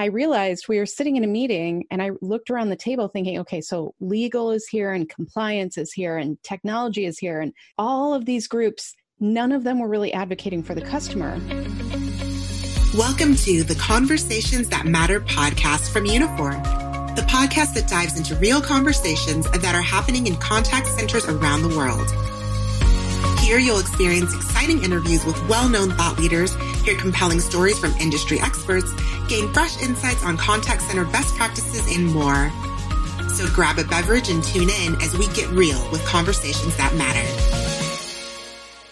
I 0.00 0.06
realized 0.06 0.66
we 0.66 0.78
were 0.78 0.86
sitting 0.86 1.16
in 1.16 1.24
a 1.24 1.26
meeting 1.26 1.84
and 1.90 2.00
I 2.00 2.12
looked 2.22 2.48
around 2.48 2.70
the 2.70 2.74
table 2.74 3.08
thinking, 3.08 3.38
okay, 3.40 3.60
so 3.60 3.94
legal 4.00 4.50
is 4.50 4.66
here 4.66 4.92
and 4.92 5.06
compliance 5.06 5.76
is 5.76 5.92
here 5.92 6.16
and 6.16 6.42
technology 6.42 7.04
is 7.04 7.18
here 7.18 7.38
and 7.42 7.52
all 7.76 8.14
of 8.14 8.24
these 8.24 8.48
groups, 8.48 8.94
none 9.18 9.52
of 9.52 9.62
them 9.62 9.78
were 9.78 9.88
really 9.88 10.10
advocating 10.14 10.62
for 10.62 10.74
the 10.74 10.80
customer. 10.80 11.38
Welcome 12.96 13.34
to 13.44 13.62
the 13.62 13.76
Conversations 13.78 14.70
That 14.70 14.86
Matter 14.86 15.20
podcast 15.20 15.92
from 15.92 16.06
Uniphore, 16.06 17.14
the 17.14 17.20
podcast 17.20 17.74
that 17.74 17.86
dives 17.86 18.16
into 18.16 18.36
real 18.36 18.62
conversations 18.62 19.50
that 19.50 19.74
are 19.74 19.82
happening 19.82 20.26
in 20.26 20.36
contact 20.36 20.86
centers 20.86 21.26
around 21.26 21.60
the 21.60 21.76
world. 21.76 22.08
Here 23.50 23.58
you'll 23.58 23.80
experience 23.80 24.32
exciting 24.32 24.84
interviews 24.84 25.24
with 25.24 25.36
well-known 25.48 25.90
thought 25.90 26.16
leaders, 26.20 26.54
hear 26.84 26.96
compelling 26.96 27.40
stories 27.40 27.76
from 27.80 27.90
industry 27.94 28.38
experts, 28.38 28.88
gain 29.26 29.52
fresh 29.52 29.82
insights 29.82 30.24
on 30.24 30.36
contact 30.36 30.82
center 30.82 31.04
best 31.04 31.34
practices, 31.34 31.84
and 31.92 32.06
more. 32.06 32.48
So 33.30 33.48
grab 33.52 33.76
a 33.80 33.82
beverage 33.82 34.28
and 34.28 34.44
tune 34.44 34.70
in 34.70 34.94
as 35.02 35.18
we 35.18 35.26
get 35.34 35.48
real 35.48 35.80
with 35.90 36.06
conversations 36.06 36.76
that 36.76 36.94
matter. 36.94 37.26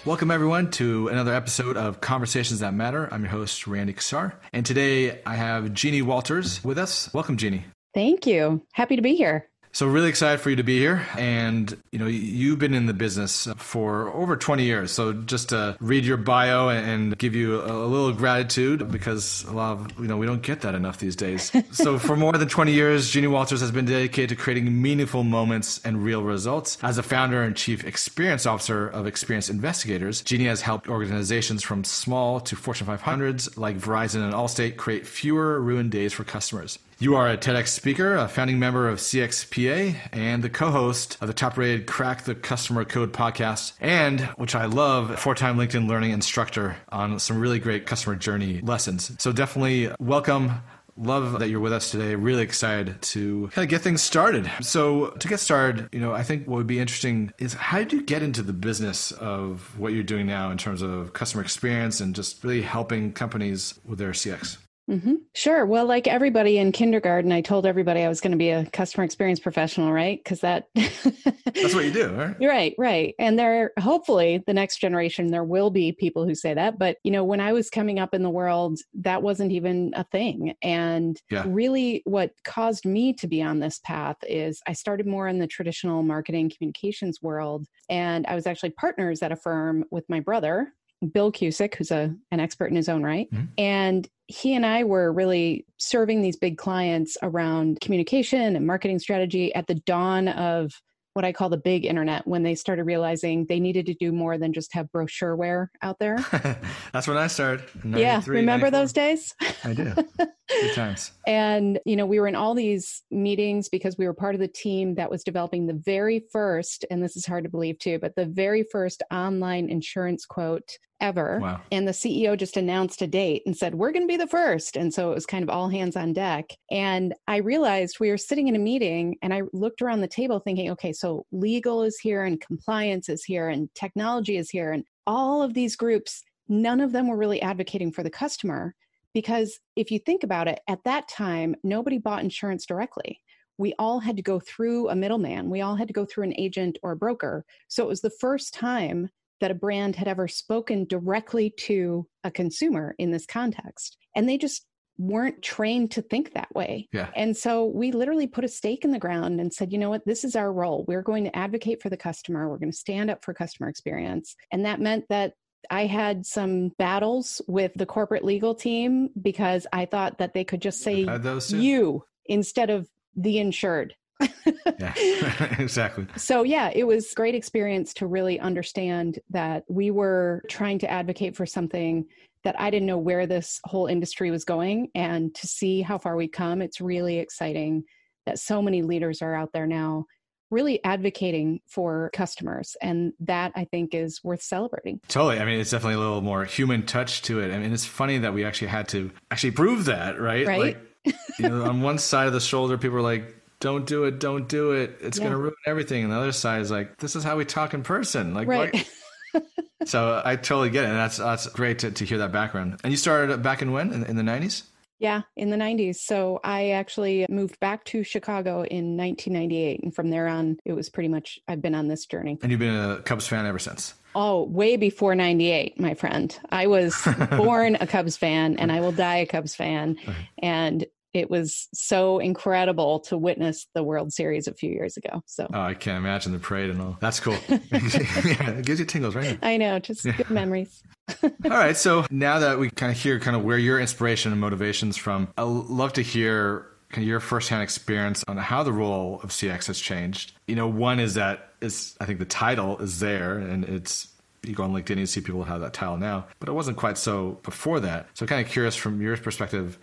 Welcome, 0.05 0.33
everyone, 0.33 0.73
to 0.73 1.07
another 1.07 1.35
episode 1.35 1.77
of 1.77 2.01
Conversations 2.01 2.59
That 2.59 2.75
Matter. 2.75 3.09
I'm 3.15 3.23
your 3.23 3.31
host, 3.31 3.69
Randy 3.69 3.93
Kassar. 3.93 4.33
And 4.53 4.67
today 4.67 5.23
I 5.25 5.37
have 5.37 5.73
Jeannie 5.73 6.03
Walters 6.03 6.65
with 6.65 6.79
us. 6.79 7.15
Welcome, 7.15 7.37
Jeannie. 7.37 7.65
Thank 7.95 8.27
you. 8.27 8.67
Happy 8.73 8.97
to 8.97 9.03
be 9.03 9.15
here. 9.15 9.49
So 9.73 9.87
really 9.87 10.09
excited 10.09 10.41
for 10.41 10.51
you 10.51 10.57
to 10.57 10.63
be 10.63 10.79
here. 10.79 11.07
And, 11.17 11.77
you 11.93 11.99
know, 11.99 12.07
you've 12.07 12.59
been 12.59 12.75
in 12.75 12.87
the 12.87 12.95
business 12.95 13.49
for 13.57 14.13
over 14.15 14.37
20 14.37 14.65
years. 14.65 14.91
So 14.91 15.13
just 15.13 15.51
to 15.51 15.77
read 15.81 16.05
your 16.05 16.17
bio 16.17 16.69
and 16.69 17.17
give 17.19 17.35
you 17.35 17.61
a 17.61 17.87
little 17.87 18.13
gratitude 18.13 18.91
because 18.91 19.45
a 19.45 19.53
lot 19.53 19.73
of, 19.73 19.99
you 20.01 20.07
know, 20.07 20.17
we 20.17 20.27
don't 20.27 20.43
get 20.43 20.63
that 20.63 20.75
enough 20.75 20.99
these 20.99 21.17
days. 21.17 21.53
so 21.73 21.99
for 21.99 22.17
more 22.17 22.33
than 22.33 22.49
20 22.49 22.73
years, 22.73 23.11
Jeannie 23.11 23.27
Walters 23.27 23.61
has 23.61 23.71
been 23.71 23.85
dedicated 23.85 24.31
to 24.31 24.37
creating 24.37 24.81
meaningful 24.81 25.25
moments 25.25 25.81
and 25.85 26.05
real 26.05 26.23
results. 26.23 26.79
As 26.83 26.99
a 26.99 27.03
founder 27.03 27.43
and 27.43 27.57
chief 27.57 27.85
experience 27.85 28.47
officer 28.47 28.89
of 28.89 29.07
Experience 29.07 29.49
Investigators, 29.49 30.23
Jeannie 30.23 30.47
has 30.47 30.63
helped 30.63 30.89
organizations 30.89 31.63
from 31.63 31.85
small 31.85 32.41
to 32.41 32.57
Fortune 32.57 32.87
500s 32.87 33.57
like 33.59 33.77
Verizon 33.79 34.25
and 34.25 34.33
Allstate 34.33 34.77
create 34.77 35.07
fewer 35.07 35.61
ruined 35.61 35.91
days 35.91 36.13
for 36.13 36.25
customers. 36.25 36.79
You 37.01 37.15
are 37.15 37.29
a 37.29 37.39
TEDx 37.39 37.69
speaker, 37.69 38.17
a 38.17 38.27
founding 38.27 38.59
member 38.59 38.89
of 38.89 38.99
CXPA, 38.99 39.95
and 40.11 40.43
the 40.43 40.51
co 40.51 40.73
host 40.73 41.17
of 41.21 41.29
the 41.29 41.33
top 41.33 41.57
rated 41.57 41.87
Crack 41.87 42.25
the 42.25 42.35
Customer 42.35 42.85
Code 42.85 43.13
podcast, 43.13 43.75
and, 43.81 44.23
which 44.37 44.57
I 44.57 44.65
love, 44.65 45.17
four 45.21 45.37
time 45.37 45.57
LinkedIn 45.57 45.87
learning 45.87 46.11
instructor 46.11 46.77
on 46.89 47.21
some 47.21 47.39
really 47.39 47.61
great 47.61 47.87
customer 47.87 48.17
journey 48.17 48.61
lessons. 48.63 49.13
So 49.21 49.31
definitely 49.31 49.93
welcome. 50.01 50.51
Love 50.97 51.39
that 51.39 51.49
you're 51.49 51.61
with 51.61 51.73
us 51.73 51.93
today. 51.93 52.17
Really 52.17 52.43
excited 52.43 53.01
to 53.01 53.47
kind 53.53 53.65
of 53.65 53.71
get 53.71 53.83
things 53.83 54.03
started. 54.03 54.51
So, 54.63 55.11
to 55.11 55.29
get 55.29 55.39
started, 55.39 55.89
you 55.93 56.01
know, 56.01 56.13
I 56.13 56.25
think 56.25 56.49
what 56.49 56.57
would 56.57 56.67
be 56.67 56.81
interesting 56.81 57.33
is 57.39 57.55
how 57.55 57.79
did 57.79 57.93
you 57.93 58.03
get 58.03 58.25
into 58.25 58.43
the 58.43 58.53
business 58.53 59.13
of 59.13 59.79
what 59.79 59.93
you're 59.93 60.03
doing 60.03 60.27
now 60.27 60.51
in 60.51 60.59
terms 60.59 60.83
of 60.83 61.13
customer 61.13 61.45
experience 61.45 62.01
and 62.01 62.17
just 62.17 62.43
really 62.43 62.63
helping 62.63 63.13
companies 63.13 63.79
with 63.85 64.01
their 64.01 64.11
CX? 64.11 64.57
Mm-hmm. 64.89 65.15
Sure. 65.35 65.67
Well, 65.67 65.85
like 65.85 66.07
everybody 66.07 66.57
in 66.57 66.73
kindergarten, 66.73 67.31
I 67.31 67.43
told 67.43 67.67
everybody 67.67 68.03
I 68.03 68.09
was 68.09 68.23
going 68.23 68.33
to 68.33 68.39
be 68.39 68.49
a 68.49 68.65
customer 68.67 69.05
experience 69.05 69.39
professional, 69.39 69.93
right? 69.93 70.19
Because 70.23 70.41
that 70.41 70.65
that's 70.75 71.75
what 71.75 71.85
you 71.85 71.93
do, 71.93 72.11
right? 72.15 72.37
Right, 72.41 72.75
right. 72.79 73.15
And 73.19 73.39
there, 73.39 73.73
hopefully, 73.79 74.43
the 74.47 74.55
next 74.55 74.79
generation, 74.79 75.31
there 75.31 75.45
will 75.45 75.69
be 75.71 75.93
people 75.93 76.25
who 76.27 76.35
say 76.35 76.55
that. 76.55 76.79
But 76.79 76.97
you 77.05 77.11
know, 77.11 77.23
when 77.23 77.41
I 77.41 77.53
was 77.53 77.69
coming 77.69 77.99
up 77.99 78.15
in 78.15 78.23
the 78.23 78.31
world, 78.31 78.79
that 78.95 79.23
wasn't 79.23 79.53
even 79.53 79.93
a 79.95 80.05
thing. 80.05 80.55
And 80.63 81.21
yeah. 81.31 81.45
really, 81.47 82.03
what 82.05 82.31
caused 82.45 82.87
me 82.87 83.13
to 83.15 83.27
be 83.27 83.43
on 83.43 83.61
this 83.61 83.81
path 83.85 84.17
is 84.27 84.63
I 84.67 84.73
started 84.73 85.07
more 85.07 85.29
in 85.29 85.39
the 85.39 85.47
traditional 85.47 86.03
marketing 86.03 86.51
communications 86.57 87.21
world, 87.21 87.67
and 87.91 88.27
I 88.27 88.35
was 88.35 88.47
actually 88.47 88.71
partners 88.71 89.23
at 89.23 89.33
a 89.33 89.37
firm 89.37 89.85
with 89.91 90.05
my 90.09 90.21
brother 90.21 90.73
Bill 91.13 91.31
Cusick, 91.31 91.75
who's 91.75 91.91
a 91.91 92.15
an 92.31 92.41
expert 92.41 92.67
in 92.67 92.77
his 92.77 92.89
own 92.89 93.03
right, 93.03 93.31
mm-hmm. 93.31 93.47
and 93.57 94.09
he 94.27 94.55
and 94.55 94.67
I 94.67 94.85
were 94.85 95.13
really 95.13 95.67
serving 95.79 96.21
these 96.23 96.37
big 96.37 96.59
clients 96.59 97.17
around 97.23 97.81
communication 97.81 98.57
and 98.57 98.67
marketing 98.67 98.99
strategy 98.99 99.55
at 99.55 99.67
the 99.67 99.75
dawn 99.75 100.29
of 100.29 100.71
what 101.15 101.25
I 101.25 101.33
call 101.33 101.49
the 101.49 101.57
big 101.57 101.85
internet 101.85 102.27
when 102.27 102.43
they 102.43 102.55
started 102.55 102.85
realizing 102.85 103.47
they 103.47 103.59
needed 103.59 103.87
to 103.87 103.95
do 103.95 104.13
more 104.13 104.39
than 104.39 104.53
just 104.53 104.73
have 104.75 104.87
brochureware 104.95 105.69
out 105.83 105.99
there. 105.99 106.17
That's 106.93 107.09
when 107.09 107.17
I 107.17 107.27
started. 107.27 107.65
Yeah, 107.85 108.23
remember 108.27 108.71
94. 108.71 108.71
those 108.71 108.93
days? 108.93 109.35
I 109.65 109.73
do. 109.73 109.95
Good 110.49 110.75
times. 110.75 111.13
And 111.27 111.79
you 111.85 111.97
know, 111.97 112.07
we 112.07 112.21
were 112.21 112.29
in 112.29 112.35
all 112.35 112.55
these 112.55 113.03
meetings 113.11 113.69
because 113.69 113.99
we 113.99 114.07
were 114.07 114.15
part 114.15 114.35
of 114.35 114.41
the 114.41 114.49
team 114.49 114.95
that 114.95 115.11
was 115.11 115.23
developing 115.23 115.67
the 115.67 115.75
very 115.75 116.25
first, 116.33 116.85
and 116.91 117.03
this 117.03 117.17
is 117.17 117.27
hard 117.27 117.45
to 117.45 117.51
believe 117.51 117.79
too, 117.79 117.99
but 117.99 118.15
the 118.17 118.27
very 118.27 118.63
first 118.63 119.03
online 119.11 119.69
insurance 119.69 120.25
quote 120.25 120.79
ever. 121.01 121.39
Wow. 121.41 121.61
And 121.71 121.87
the 121.87 121.93
CEO 121.93 122.37
just 122.37 122.57
announced 122.57 123.03
a 123.03 123.07
date 123.07 123.43
and 123.47 123.57
said, 123.57 123.75
We're 123.75 123.93
going 123.93 124.03
to 124.03 124.13
be 124.13 124.17
the 124.17 124.27
first. 124.27 124.77
And 124.77 124.93
so 124.93 125.11
it 125.11 125.15
was 125.15 125.27
kind 125.27 125.43
of 125.43 125.51
all 125.51 125.69
hands 125.69 125.97
on 125.97 126.13
deck. 126.13 126.51
And 126.71 127.15
I 127.27 127.37
realized 127.37 128.01
we 128.01 128.11
were 128.11 128.19
sitting 128.19 128.49
in 128.49 128.57
a 128.57 128.61
meeting 128.61 129.17
and 129.23 129.33
I 129.33 129.43
looked 129.53 129.83
around 129.83 130.01
the 130.01 130.09
table 130.09 130.41
thinking, 130.41 130.71
okay, 130.73 130.93
so 130.93 131.27
legal 131.33 131.83
is 131.83 131.99
here 131.99 132.25
and 132.25 132.41
compliance 132.41 133.09
is 133.09 133.25
here 133.25 133.49
and 133.49 133.69
technology 133.75 134.37
is 134.37 134.51
here. 134.51 134.73
And 134.73 134.85
all 135.07 135.43
of 135.43 135.55
these 135.55 135.77
groups, 135.77 136.23
none 136.49 136.81
of 136.81 136.93
them 136.93 137.09
were 137.09 137.17
really 137.17 137.41
advocating 137.43 137.93
for 137.93 138.03
the 138.03 138.11
customer. 138.11 138.75
Because 139.15 139.59
if 139.77 139.91
you 139.91 139.99
think 139.99 140.23
about 140.23 140.49
it, 140.49 140.61
at 140.69 140.85
that 140.85 141.09
time, 141.09 141.57
nobody 141.63 141.99
bought 141.99 142.23
insurance 142.23 142.67
directly 142.67 143.21
we 143.59 143.75
all 143.79 143.99
had 143.99 144.17
to 144.17 144.23
go 144.23 144.41
through 144.41 144.89
a 144.89 144.95
middleman. 144.95 145.51
We 145.51 145.61
all 145.61 145.77
had 145.77 145.89
to 145.89 145.95
go 145.95 146.05
through 146.05 146.25
an 146.25 146.35
agent 146.39 146.79
or 146.83 146.93
a 146.93 146.97
broker. 146.97 147.45
So 147.67 147.83
it 147.83 147.89
was 147.89 148.01
the 148.01 148.11
first 148.21 148.55
time 148.55 149.11
that 149.41 149.51
a 149.51 149.55
brand 149.55 149.97
had 149.97 150.09
ever 150.09 150.27
spoken 150.27 150.87
directly 150.87 151.51
to 151.51 152.07
a 152.25 152.31
consumer 152.31 152.95
in 152.99 153.11
this 153.11 153.27
context. 153.27 153.97
And 154.17 154.29
they 154.29 154.39
just 154.39 154.65
weren't 154.97 155.43
trained 155.43 155.93
to 155.93 156.03
think 156.03 156.33
that 156.33 156.53
way. 156.55 156.89
Yeah. 156.93 157.11
And 157.15 157.37
so 157.37 157.67
we 157.67 157.93
literally 157.93 158.27
put 158.27 158.45
a 158.45 158.49
stake 158.49 158.85
in 158.85 158.91
the 158.91 158.99
ground 158.99 159.41
and 159.41 159.53
said, 159.53 159.73
you 159.73 159.79
know 159.79 159.91
what, 159.91 160.05
this 160.07 160.25
is 160.25 160.35
our 160.35 160.53
role. 160.53 160.85
We're 160.89 161.03
going 161.03 161.25
to 161.25 161.37
advocate 161.37 161.81
for 161.81 161.89
the 161.89 161.97
customer. 161.97 162.49
We're 162.49 162.59
going 162.59 162.73
to 162.73 162.77
stand 162.77 163.11
up 163.11 163.25
for 163.25 163.33
customer 163.33 163.69
experience. 163.69 164.35
And 164.51 164.65
that 164.65 164.81
meant 164.81 165.05
that 165.09 165.35
I 165.71 165.87
had 165.87 166.25
some 166.25 166.71
battles 166.79 167.43
with 167.47 167.73
the 167.75 167.87
corporate 167.87 168.25
legal 168.25 168.55
team 168.55 169.11
because 169.21 169.67
I 169.73 169.87
thought 169.87 170.19
that 170.19 170.35
they 170.35 170.45
could 170.45 170.63
just 170.63 170.83
say 170.83 171.07
you 171.49 172.05
instead 172.27 172.71
of 172.71 172.89
the 173.17 173.39
insured 173.39 173.95
yeah, 174.79 174.95
exactly. 175.59 176.07
So, 176.17 176.43
yeah, 176.43 176.71
it 176.75 176.85
was 176.85 177.15
great 177.15 177.35
experience 177.35 177.95
to 177.95 178.07
really 178.07 178.41
understand 178.41 179.21
that 179.31 179.65
we 179.69 179.91
were 179.91 180.43
trying 180.49 180.79
to 180.81 180.91
advocate 180.91 181.37
for 181.37 181.47
something 181.47 182.07
that 182.45 182.59
I 182.61 182.71
didn't 182.71 182.87
know 182.87 182.99
where 182.99 183.27
this 183.27 183.61
whole 183.65 183.87
industry 183.87 184.31
was 184.31 184.45
going 184.45 184.89
and 184.95 185.35
to 185.35 185.47
see 185.47 185.83
how 185.83 185.99
far 185.99 186.17
we 186.17 186.29
come. 186.29 186.63
It's 186.63 186.81
really 186.81 187.19
exciting 187.19 187.85
that 188.27 188.39
so 188.39 188.61
many 188.61 188.83
leaders 188.83 189.23
are 189.23 189.35
out 189.35 189.53
there 189.53 189.67
now 189.67 190.07
really 190.51 190.83
advocating 190.85 191.61
for 191.67 192.11
customers 192.13 192.77
and 192.81 193.13
that 193.21 193.53
i 193.55 193.65
think 193.65 193.95
is 193.95 194.23
worth 194.25 194.43
celebrating 194.43 195.01
totally 195.09 195.39
i 195.39 195.45
mean 195.45 195.61
it's 195.61 195.71
definitely 195.71 195.95
a 195.95 195.99
little 195.99 196.21
more 196.21 196.45
human 196.45 196.85
touch 196.85 197.23
to 197.23 197.41
it 197.41 197.53
i 197.53 197.59
mean 197.59 197.73
it's 197.73 197.85
funny 197.85 198.19
that 198.19 198.33
we 198.35 198.45
actually 198.45 198.69
had 198.69 198.89
to 198.89 199.11
actually 199.31 199.51
prove 199.51 199.87
that 199.87 200.21
right 200.21 200.47
right 200.47 200.77
like 201.07 201.17
you 201.39 201.49
know 201.49 201.65
on 201.65 201.83
one 201.83 201.99
side 201.99 202.27
of 202.27 202.33
the 202.33 202.41
shoulder 202.41 202.79
people 202.79 202.99
are 202.99 203.03
like 203.03 203.35
don't 203.61 203.87
do 203.87 204.05
it, 204.05 204.21
don't 204.21 204.49
do 204.49 204.73
it. 204.73 204.99
It's 205.01 205.19
yeah. 205.19 205.25
going 205.25 205.33
to 205.33 205.39
ruin 205.39 205.55
everything. 205.67 206.05
And 206.05 206.13
the 206.13 206.17
other 206.17 206.33
side 206.33 206.61
is 206.61 206.71
like, 206.71 206.99
this 206.99 207.17
is 207.17 207.25
how 207.25 207.37
we 207.37 207.45
talk 207.45 207.75
in 207.75 207.83
person. 207.83 208.35
Like, 208.35 208.49
right. 208.49 208.89
so 209.85 210.23
I 210.25 210.37
totally 210.37 210.71
get 210.71 210.85
it. 210.85 210.89
And 210.89 210.97
that's, 210.97 211.17
that's 211.17 211.47
great 211.49 211.81
to, 211.81 211.91
to 211.91 212.05
hear 212.05 212.19
that 212.19 212.33
background. 212.33 212.81
And 212.85 212.93
you 212.93 212.97
started 212.97 213.43
back 213.43 213.63
in 213.63 213.73
when? 213.73 213.93
In, 213.93 214.05
in 214.05 214.17
the 214.17 214.23
90s? 214.23 214.63
Yeah, 214.99 215.23
in 215.37 215.51
the 215.51 215.57
90s. 215.57 215.97
So 215.97 216.41
I 216.43 216.71
actually 216.71 217.25
moved 217.29 217.61
back 217.61 217.85
to 217.87 218.03
Chicago 218.03 218.65
in 218.65 218.97
1998. 218.97 219.83
And 219.83 219.95
from 219.95 220.11
there 220.11 220.27
on, 220.27 220.59
it 220.65 220.73
was 220.73 220.89
pretty 220.89 221.09
much, 221.09 221.39
I've 221.47 221.63
been 221.63 221.75
on 221.75 221.89
this 221.89 222.07
journey. 222.07 222.39
And 222.43 222.51
you've 222.51 222.61
been 222.61 222.75
a 222.75 223.01
Cubs 223.03 223.27
fan 223.27 223.47
ever 223.47 223.59
since? 223.59 223.95
Oh, 224.15 224.45
way 224.45 224.77
before 224.77 225.15
98, 225.15 225.79
my 225.79 225.95
friend. 225.95 226.37
I 226.51 226.67
was 226.67 226.97
born 227.31 227.77
a 227.81 227.87
Cubs 227.87 228.17
fan 228.17 228.57
and 228.57 228.73
I 228.73 228.81
will 228.81 228.93
die 228.93 229.19
a 229.19 229.27
Cubs 229.27 229.55
fan. 229.55 229.97
And 230.39 230.85
it 231.15 231.31
was 231.31 231.69
so 231.73 232.19
incredible 232.19 233.01
to 233.01 233.17
witness 233.17 233.67
the 233.75 233.83
World 233.83 234.13
Series 234.13 234.47
a 234.47 234.55
few 234.55 234.71
years 234.71 234.97
ago. 234.97 235.23
So 235.27 235.47
oh, 235.53 235.61
I 235.61 235.75
can't 235.75 235.99
imagine 235.99 236.33
the 236.33 236.39
parade 236.39 236.71
and 236.71 236.81
all. 236.81 236.97
That's 237.01 237.21
cool. 237.21 237.37
yeah, 237.49 238.51
it 238.51 238.65
gives 238.65 238.81
you 238.81 238.87
tingles, 238.87 239.15
right? 239.15 239.39
I 239.43 239.57
know, 239.57 239.79
just 239.79 240.05
yeah. 240.05 240.13
good 240.13 240.31
memories. 240.31 240.83
all 241.23 241.31
right, 241.45 241.77
so 241.77 242.07
now 242.11 242.41
that 242.41 242.59
we 242.59 242.71
kind 242.71 242.93
of 242.93 242.99
hear 242.99 243.19
kind 243.21 243.37
of 243.37 243.45
where 243.45 243.59
your 243.59 243.81
inspiration 243.81 244.33
and 244.33 244.41
motivations 244.41 244.97
from, 244.97 245.29
I'd 245.37 245.43
love 245.43 245.95
to 245.95 246.03
hear 246.03 246.67
kind 246.91 247.05
of 247.05 247.09
your 247.09 247.21
firsthand 247.21 247.63
experience 247.63 248.25
on 248.29 248.37
how 248.37 248.63
the 248.63 248.73
role 248.73 249.21
of 249.23 249.31
CX 249.31 249.67
has 249.67 249.79
changed. 249.81 250.33
You 250.47 250.57
know, 250.57 250.67
one 250.67 251.01
is 251.01 251.15
that 251.15 251.53
is 251.61 251.97
I 252.01 252.07
think 252.07 252.19
the 252.19 252.25
title 252.25 252.79
is 252.79 253.01
there 253.01 253.39
and 253.39 253.65
it's 253.65 254.09
you 254.43 254.55
go 254.55 254.63
on 254.63 254.73
LinkedIn 254.73 254.91
and 254.91 255.01
you 255.01 255.07
see 255.07 255.21
people 255.21 255.45
have 255.45 255.61
that 255.61 255.73
title 255.73 255.97
now, 255.97 256.27
but 256.39 256.49
it 256.49 256.53
wasn't 256.53 256.77
quite 256.77 256.97
so 256.97 257.39
before 257.43 257.81
that. 257.81 258.09
So 258.15 258.25
kind 258.27 258.45
of 258.45 258.51
curious 258.51 258.77
from 258.77 259.03
your 259.03 259.17
perspective 259.17 259.79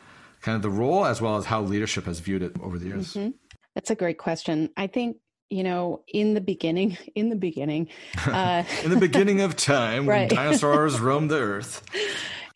kind 0.45 0.55
of 0.55 0.61
the 0.61 0.69
role 0.69 1.05
as 1.05 1.19
well 1.19 1.37
as 1.37 1.45
how 1.45 1.61
leadership 1.61 2.05
has 2.05 2.19
viewed 2.19 2.43
it 2.43 2.55
over 2.61 2.77
the 2.77 2.85
years? 2.85 3.15
Mm-hmm. 3.15 3.31
That's 3.73 3.89
a 3.89 3.95
great 3.95 4.19
question. 4.19 4.69
I 4.77 4.87
think 4.87 5.17
you 5.49 5.63
know, 5.63 6.03
in 6.07 6.33
the 6.33 6.41
beginning, 6.41 6.97
in 7.15 7.29
the 7.29 7.35
beginning, 7.35 7.89
uh, 8.25 8.63
in 8.83 8.91
the 8.91 8.99
beginning 8.99 9.41
of 9.41 9.55
time, 9.73 10.07
right. 10.07 10.29
when 10.31 10.35
dinosaurs 10.35 10.99
roamed 10.99 11.31
the 11.31 11.39
earth. 11.39 11.83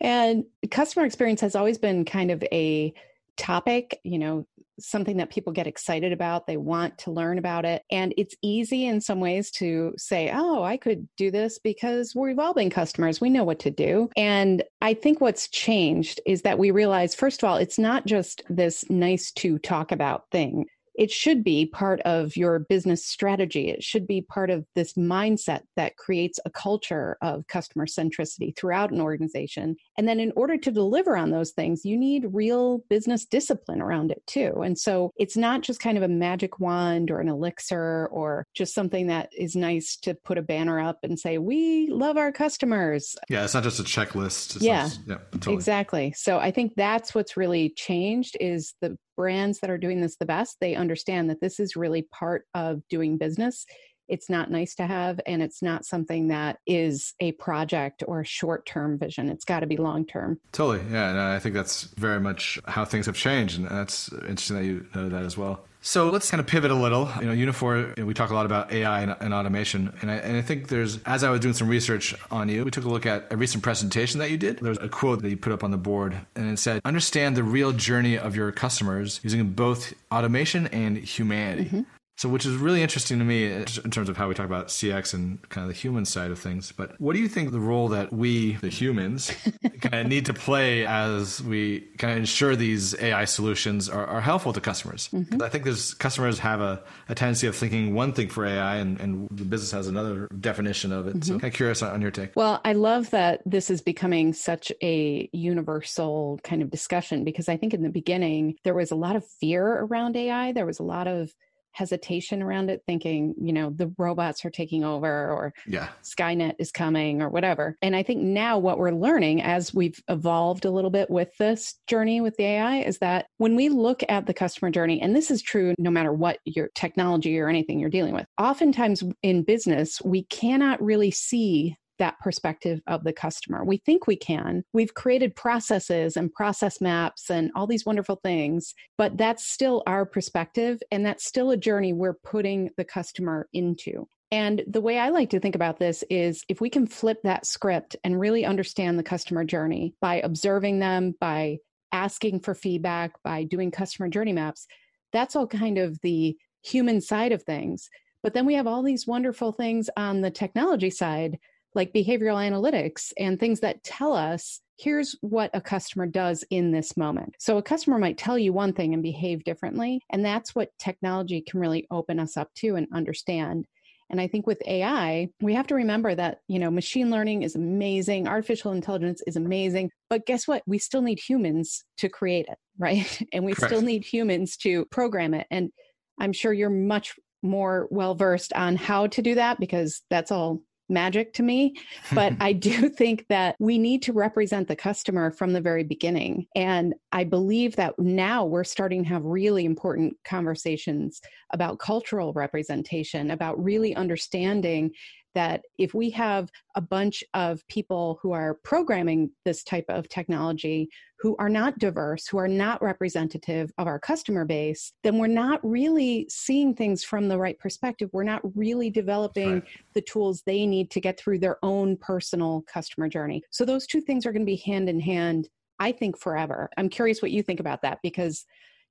And 0.02 0.46
customer 0.72 1.06
experience 1.06 1.42
has 1.42 1.56
always 1.56 1.78
been 1.78 2.06
kind 2.06 2.32
of 2.32 2.44
a 2.52 2.94
topic, 3.38 4.00
you 4.04 4.18
know, 4.18 4.48
something 4.80 5.18
that 5.18 5.30
people 5.30 5.54
get 5.54 5.68
excited 5.68 6.12
about. 6.12 6.48
They 6.48 6.58
want 6.58 6.98
to 7.00 7.12
learn 7.12 7.38
about 7.38 7.66
it. 7.66 7.84
And 7.92 8.14
it's 8.18 8.36
easy 8.42 8.86
in 8.86 9.02
some 9.02 9.20
ways 9.20 9.52
to 9.52 9.94
say, 9.98 10.32
oh, 10.34 10.64
I 10.64 10.78
could 10.78 11.08
do 11.18 11.32
this 11.32 11.60
because 11.60 12.14
we've 12.16 12.40
all 12.40 12.54
been 12.54 12.70
customers. 12.70 13.22
We 13.22 13.30
know 13.30 13.44
what 13.44 13.60
to 13.60 13.72
do. 13.72 14.10
And 14.16 14.64
I 14.82 14.94
think 14.94 15.22
what's 15.22 15.48
changed 15.50 16.22
is 16.26 16.44
that 16.44 16.60
we 16.60 16.72
realize, 16.72 17.16
first 17.16 17.44
of 17.44 17.50
all, 17.50 17.58
it's 17.58 17.80
not 17.80 18.06
just 18.06 18.42
this 18.50 18.90
nice 18.90 19.32
to 19.34 19.60
talk 19.60 19.92
about 19.92 20.30
thing 20.32 20.66
it 20.96 21.12
should 21.12 21.44
be 21.44 21.66
part 21.66 22.00
of 22.02 22.36
your 22.36 22.60
business 22.60 23.06
strategy. 23.06 23.70
It 23.70 23.84
should 23.84 24.08
be 24.08 24.22
part 24.22 24.50
of 24.50 24.66
this 24.76 24.94
mindset 24.94 25.62
that 25.76 25.98
creates 25.98 26.40
a 26.46 26.50
culture 26.50 27.18
of 27.22 27.48
customer 27.48 27.86
centricity 27.86 28.56
throughout 28.56 28.92
an 28.92 29.02
organization. 29.02 29.76
And 29.98 30.08
then, 30.08 30.20
in 30.20 30.32
order 30.36 30.58
to 30.58 30.72
deliver 30.72 31.18
on 31.18 31.32
those 31.32 31.52
things, 31.52 31.86
you 31.86 31.98
need 31.98 32.26
real 32.32 32.80
business 32.90 33.26
discipline 33.26 33.82
around 33.82 34.12
it 34.12 34.22
too. 34.28 34.62
And 34.64 34.78
so, 34.78 35.12
it's 35.18 35.38
not 35.38 35.62
just 35.62 35.80
kind 35.80 35.98
of 35.98 36.04
a 36.04 36.08
magic 36.08 36.60
wand 36.60 37.12
or 37.12 37.20
an 37.20 37.30
elixir 37.30 38.08
or 38.12 38.46
just 38.54 38.74
something 38.74 39.08
that 39.08 39.30
is 39.38 39.56
nice 39.56 39.98
to 39.98 40.16
put 40.16 40.38
a 40.38 40.42
banner 40.42 40.80
up 40.80 41.00
and 41.04 41.20
say, 41.20 41.38
We 41.38 41.90
love 41.90 42.18
our 42.18 42.32
customers. 42.32 43.16
Yeah, 43.30 43.44
it's 43.44 43.54
not 43.54 43.64
just 43.64 43.80
a 43.80 43.84
checklist. 43.84 44.56
It's 44.56 44.66
yeah, 44.66 44.84
not, 44.84 45.00
yeah 45.08 45.18
totally. 45.32 45.56
exactly. 45.56 46.14
So, 46.16 46.40
I 46.40 46.52
think 46.52 46.74
that's 46.76 47.14
what's 47.16 47.38
really 47.38 47.70
changed 47.70 48.38
is 48.40 48.74
the 48.82 48.98
brands 49.20 49.60
that 49.60 49.70
are 49.70 49.78
doing 49.78 50.00
this 50.00 50.16
the 50.16 50.26
best, 50.26 50.56
they 50.62 50.76
understand 50.76 51.30
that 51.30 51.42
this 51.42 51.60
is 51.60 51.76
really 51.76 52.04
part 52.04 52.46
of 52.54 52.82
doing 52.88 53.18
business. 53.18 53.66
It's 54.08 54.30
not 54.30 54.50
nice 54.50 54.76
to 54.76 54.88
have, 54.88 55.20
and 55.28 55.42
it's 55.44 55.62
not 55.62 55.84
something 55.84 56.30
that 56.30 56.60
is 56.66 57.14
a 57.20 57.34
project 57.34 58.02
or 58.08 58.24
short 58.24 58.66
term 58.66 58.98
vision. 58.98 59.30
It's 59.30 59.44
got 59.44 59.60
to 59.60 59.68
be 59.68 59.76
long 59.76 60.06
term. 60.06 60.40
Totally. 60.54 60.86
Yeah. 60.90 61.10
And 61.10 61.20
I 61.20 61.38
think 61.38 61.54
that's 61.54 61.84
very 61.98 62.22
much 62.22 62.60
how 62.66 62.86
things 62.86 63.08
have 63.08 63.16
changed. 63.18 63.60
And 63.60 63.68
that's 63.68 64.10
interesting 64.14 64.56
that 64.56 64.64
you 64.64 64.86
know 64.96 65.10
that 65.10 65.26
as 65.26 65.38
well. 65.38 65.66
So 65.82 66.10
let's 66.10 66.30
kind 66.30 66.42
of 66.42 66.48
pivot 66.48 66.72
a 66.72 66.76
little. 66.76 67.10
You 67.22 67.28
know, 67.28 67.52
Uniphore, 67.52 67.98
you 67.98 68.04
know, 68.04 68.06
we 68.06 68.14
talk 68.14 68.32
a 68.32 68.34
lot 68.34 68.46
about 68.46 68.72
AI 68.72 69.02
and, 69.02 69.16
and 69.20 69.34
automation. 69.34 69.94
And 70.02 70.12
I, 70.12 70.16
and 70.16 70.36
I, 70.36 70.42
think 70.42 70.68
there's, 70.68 71.02
as 71.04 71.24
I 71.24 71.30
was 71.30 71.40
doing 71.40 71.54
some 71.54 71.70
research 71.70 72.14
on 72.32 72.50
you, 72.50 72.66
we 72.66 72.72
took 72.72 72.84
a 72.84 72.90
look 72.90 73.06
at 73.06 73.32
a 73.32 73.38
recent 73.38 73.64
presentation 73.64 74.20
that 74.20 74.30
you 74.30 74.38
did. 74.38 74.60
There's 74.60 74.78
a 74.78 74.90
quote 74.90 75.22
that 75.22 75.30
you 75.30 75.38
put 75.38 75.54
up 75.54 75.64
on 75.64 75.72
the 75.72 75.78
board, 75.78 76.20
and 76.36 76.52
it 76.52 76.60
said, 76.60 76.82
Understand 76.84 77.38
the 77.38 77.44
real 77.44 77.72
journey 77.72 78.18
of 78.18 78.36
your 78.36 78.52
customers 78.52 79.22
using 79.24 79.52
both 79.52 79.94
automation 80.12 80.68
and 80.68 80.98
humanity. 80.98 81.66
Mm-hmm. 81.66 81.82
So, 82.20 82.28
which 82.28 82.46
is 82.46 82.58
really 82.58 82.82
interesting 82.82 83.18
to 83.20 83.24
me 83.24 83.50
in 83.50 83.64
terms 83.64 84.10
of 84.10 84.18
how 84.18 84.28
we 84.28 84.34
talk 84.34 84.46
about 84.46 84.68
CX 84.68 85.14
and 85.14 85.42
kind 85.48 85.64
of 85.64 85.74
the 85.74 85.80
human 85.80 86.04
side 86.04 86.32
of 86.32 86.38
things. 86.38 86.74
But 86.74 87.00
what 87.00 87.14
do 87.14 87.20
you 87.20 87.30
think 87.30 87.54
the 87.54 87.62
role 87.62 87.88
that 87.88 88.12
we, 88.12 88.56
the 88.56 88.68
humans, 88.68 89.32
kind 89.80 90.02
of 90.02 90.08
need 90.08 90.26
to 90.26 90.34
play 90.34 90.86
as 90.86 91.42
we 91.42 91.88
kind 91.98 92.12
of 92.12 92.18
ensure 92.18 92.58
these 92.58 92.94
AI 93.02 93.24
solutions 93.24 93.88
are, 93.88 94.06
are 94.06 94.20
helpful 94.20 94.52
to 94.52 94.60
customers? 94.60 95.08
Mm-hmm. 95.14 95.42
I 95.42 95.48
think 95.48 95.64
there's 95.64 95.94
customers 95.94 96.40
have 96.40 96.60
a, 96.60 96.84
a, 97.08 97.16
tendency 97.16 97.48
of 97.48 97.56
thinking 97.56 97.96
one 97.96 98.12
thing 98.12 98.28
for 98.28 98.46
AI 98.46 98.76
and, 98.76 99.00
and 99.00 99.30
the 99.32 99.46
business 99.46 99.72
has 99.72 99.88
another 99.88 100.28
definition 100.42 100.92
of 100.92 101.08
it. 101.08 101.12
Mm-hmm. 101.12 101.22
So, 101.22 101.34
kind 101.36 101.46
of 101.46 101.54
curious 101.54 101.82
on 101.82 102.02
your 102.02 102.12
take. 102.12 102.36
Well, 102.36 102.60
I 102.66 102.74
love 102.74 103.12
that 103.12 103.44
this 103.46 103.70
is 103.70 103.80
becoming 103.80 104.34
such 104.34 104.74
a 104.84 105.30
universal 105.32 106.38
kind 106.44 106.62
of 106.62 106.70
discussion 106.70 107.24
because 107.24 107.48
I 107.48 107.56
think 107.56 107.74
in 107.74 107.82
the 107.82 107.90
beginning 107.90 108.56
there 108.66 108.76
was 108.76 108.92
a 108.92 108.96
lot 108.96 109.16
of 109.16 109.26
fear 109.26 109.66
around 109.66 110.18
AI. 110.18 110.52
There 110.52 110.66
was 110.66 110.80
a 110.80 110.84
lot 110.84 111.08
of 111.08 111.34
hesitation 111.72 112.42
around 112.42 112.70
it, 112.70 112.82
thinking, 112.86 113.36
you 113.40 113.54
know, 113.54 113.70
the 113.70 113.94
robots 113.98 114.44
are 114.46 114.50
taking 114.50 114.84
over 114.84 115.32
or 115.32 115.54
yeah. 115.68 115.90
Skynet 116.04 116.56
is 116.60 116.72
coming 116.72 117.22
or 117.22 117.30
whatever. 117.30 117.78
And 117.82 117.96
I 117.96 118.04
think 118.04 118.22
now 118.22 118.58
what 118.58 118.78
we're 118.78 118.92
learning 118.92 119.42
as 119.42 119.74
we've 119.74 120.02
evolved 120.10 120.66
a 120.66 120.72
little 120.72 120.90
bit 120.90 121.10
with 121.10 121.30
this 121.38 121.76
journey 121.88 122.22
with 122.22 122.36
the 122.38 122.44
AI 122.44 122.78
is 122.78 122.98
that 123.00 123.28
when 123.38 123.56
we 123.56 123.70
look 123.70 124.04
at 124.10 124.26
the 124.26 124.34
customer 124.34 124.72
journey, 124.72 125.02
and 125.02 125.16
this 125.16 125.32
is 125.32 125.42
true 125.42 125.74
no 125.78 125.92
matter 125.92 126.14
what 126.14 126.40
your 126.46 126.70
technology 126.76 127.40
or 127.40 127.50
anything 127.50 127.80
you're 127.80 127.90
dealing 127.90 128.14
with, 128.14 128.26
oftentimes 128.40 129.04
in 129.24 129.44
business, 129.44 130.02
we 130.04 130.24
cannot 130.26 130.82
really 130.82 131.12
see 131.12 131.76
that 132.00 132.20
perspective 132.20 132.82
of 132.88 133.04
the 133.04 133.14
customer. 133.14 133.64
We 133.64 133.78
think 133.78 134.08
we 134.08 134.16
can. 134.16 134.64
We've 134.74 134.94
created 134.94 135.36
processes 135.36 136.18
and 136.18 136.34
process 136.34 136.82
maps 136.82 137.30
and 137.30 137.52
all 137.56 137.68
these 137.68 137.86
wonderful 137.86 138.20
things, 138.24 138.74
but 138.98 139.18
that's 139.18 139.46
still 139.46 139.84
our 139.86 140.06
perspective. 140.06 140.80
And 140.92 141.06
that's 141.06 141.26
still 141.26 141.52
a 141.52 141.58
journey 141.58 141.94
we're 141.94 142.14
putting 142.24 142.72
the 142.78 142.86
customer 142.86 143.48
into. 143.54 144.08
And 144.32 144.64
the 144.68 144.82
way 144.82 145.00
I 145.00 145.10
like 145.10 145.32
to 145.32 145.40
think 145.40 145.56
about 145.56 145.80
this 145.80 146.04
is 146.10 146.44
if 146.50 146.62
we 146.62 146.70
can 146.70 146.86
flip 146.86 147.18
that 147.24 147.46
script 147.46 147.96
and 148.04 148.20
really 148.20 148.46
understand 148.46 148.98
the 149.00 149.04
customer 149.04 149.44
journey 149.44 149.96
by 150.02 150.16
observing 150.22 150.80
them, 150.80 151.16
by 151.20 151.58
asking 151.92 152.42
for 152.42 152.54
feedback, 152.54 153.12
by 153.24 153.44
doing 153.44 153.72
customer 153.72 154.08
journey 154.08 154.34
maps, 154.34 154.68
that's 155.12 155.36
all 155.36 155.48
kind 155.48 155.80
of 155.80 156.00
the 156.02 156.38
human 156.62 157.02
side 157.02 157.32
of 157.32 157.42
things. 157.44 157.90
But 158.22 158.34
then 158.34 158.46
we 158.46 158.54
have 158.54 158.68
all 158.68 158.84
these 158.84 159.08
wonderful 159.08 159.52
things 159.52 159.90
on 159.98 160.22
the 160.22 160.30
technology 160.30 160.90
side 160.90 161.40
like 161.76 161.94
behavioral 161.94 162.38
analytics 162.38 163.12
and 163.18 163.40
things 163.40 163.60
that 163.60 163.84
tell 163.84 164.14
us 164.14 164.60
here's 164.78 165.16
what 165.22 165.52
a 165.54 165.62
customer 165.62 166.06
does 166.08 166.44
in 166.50 166.72
this 166.72 166.96
moment. 166.96 167.36
So 167.38 167.58
a 167.58 167.64
customer 167.64 167.98
might 167.98 168.18
tell 168.18 168.38
you 168.38 168.54
one 168.54 168.74
thing 168.74 168.94
and 168.94 169.04
behave 169.04 169.44
differently. 169.44 170.02
And 170.10 170.24
that's 170.24 170.56
what 170.56 170.70
technology 170.80 171.42
can 171.42 171.60
really 171.60 171.86
open 171.92 172.20
us 172.20 172.38
up 172.38 172.50
to 172.56 172.76
and 172.76 172.88
understand. 172.94 173.66
And 174.10 174.20
I 174.20 174.28
think 174.28 174.48
with 174.48 174.62
AI, 174.66 175.28
we 175.42 175.54
have 175.54 175.68
to 175.68 175.76
remember 175.76 176.16
that, 176.16 176.40
you 176.48 176.58
know, 176.58 176.72
machine 176.72 177.12
learning 177.12 177.44
is 177.44 177.56
amazing, 177.56 178.28
artificial 178.28 178.72
intelligence 178.72 179.22
is 179.28 179.36
amazing, 179.36 179.92
but 180.10 180.26
guess 180.26 180.48
what? 180.48 180.64
We 180.66 180.80
still 180.80 181.02
need 181.02 181.20
humans 181.20 181.84
to 181.98 182.10
create 182.10 182.48
it, 182.50 182.58
right? 182.80 183.22
And 183.34 183.46
we 183.46 183.54
Correct. 183.54 183.72
still 183.72 183.82
need 183.82 184.04
humans 184.06 184.58
to 184.58 184.86
program 184.86 185.34
it. 185.34 185.46
And 185.52 185.72
I'm 186.20 186.34
sure 186.34 186.54
you're 186.54 186.70
much 186.70 187.16
more 187.44 187.88
well 187.92 188.16
versed 188.16 188.52
on 188.54 188.76
how 188.76 189.08
to 189.08 189.22
do 189.22 189.36
that 189.36 189.60
because 189.60 190.02
that's 190.10 190.32
all 190.32 190.62
magic 190.90 191.34
to 191.34 191.44
me. 191.44 191.76
But 192.14 192.34
I 192.40 192.54
do 192.54 192.90
think 192.90 193.26
that 193.30 193.56
we 193.60 193.78
need 193.78 194.02
to 194.04 194.14
represent 194.14 194.68
the 194.68 194.76
customer 194.76 195.32
from 195.32 195.54
the 195.54 195.62
very 195.62 195.84
beginning. 195.84 196.48
And 196.56 196.96
I 197.12 197.24
believe 197.24 197.76
that 197.76 197.98
now 198.00 198.46
we're 198.46 198.64
starting 198.64 199.04
to 199.04 199.10
have 199.10 199.24
really 199.24 199.66
important 199.66 200.16
conversations 200.26 201.22
about 201.52 201.80
cultural 201.80 202.34
representation, 202.34 203.32
about 203.32 203.62
really 203.64 203.96
understanding 203.96 204.92
that 205.36 205.62
if 205.78 205.94
we 205.94 206.10
have 206.12 206.50
a 206.76 206.82
bunch 206.82 207.24
of 207.34 207.66
people 207.68 208.20
who 208.22 208.32
are 208.32 208.60
programming 208.64 209.32
this 209.46 209.64
type 209.64 209.86
of 209.90 210.10
technology 210.10 210.90
who 211.20 211.36
are 211.38 211.50
not 211.50 211.78
diverse, 211.80 212.28
who 212.28 212.38
are 212.38 212.48
not 212.48 212.82
representative 212.82 213.72
of 213.78 213.88
our 213.88 214.00
customer 214.00 214.46
base, 214.46 214.94
then 215.04 215.18
we're 215.18 215.28
not 215.28 215.60
really 215.64 216.26
seeing 216.30 216.74
things 216.74 217.04
from 217.04 217.28
the 217.28 217.38
right 217.38 217.60
perspective. 217.60 218.10
We're 218.14 218.24
not 218.24 218.42
really 218.56 218.90
developing 218.90 219.56
right. 219.56 219.64
the 219.94 220.02
tools 220.02 220.44
they 220.46 220.66
need 220.66 220.90
to 220.92 221.02
get 221.02 221.20
through 221.20 221.40
their 221.40 221.58
own 221.62 221.98
personal 221.98 222.64
customer 222.72 223.10
journey. 223.10 223.44
So 223.52 223.66
those 223.66 223.86
two 223.86 224.00
things 224.00 224.26
are 224.26 224.32
going 224.32 224.44
to 224.44 224.52
be 224.52 224.56
hand 224.56 224.88
in 224.88 225.00
hand, 225.00 225.50
I 225.78 225.92
think, 225.92 226.18
forever. 226.18 226.70
I'm 226.78 226.90
curious 226.90 227.22
what 227.22 227.32
you 227.32 227.44
think 227.44 227.60
about 227.60 227.82
that 227.82 228.00
because 228.02 228.46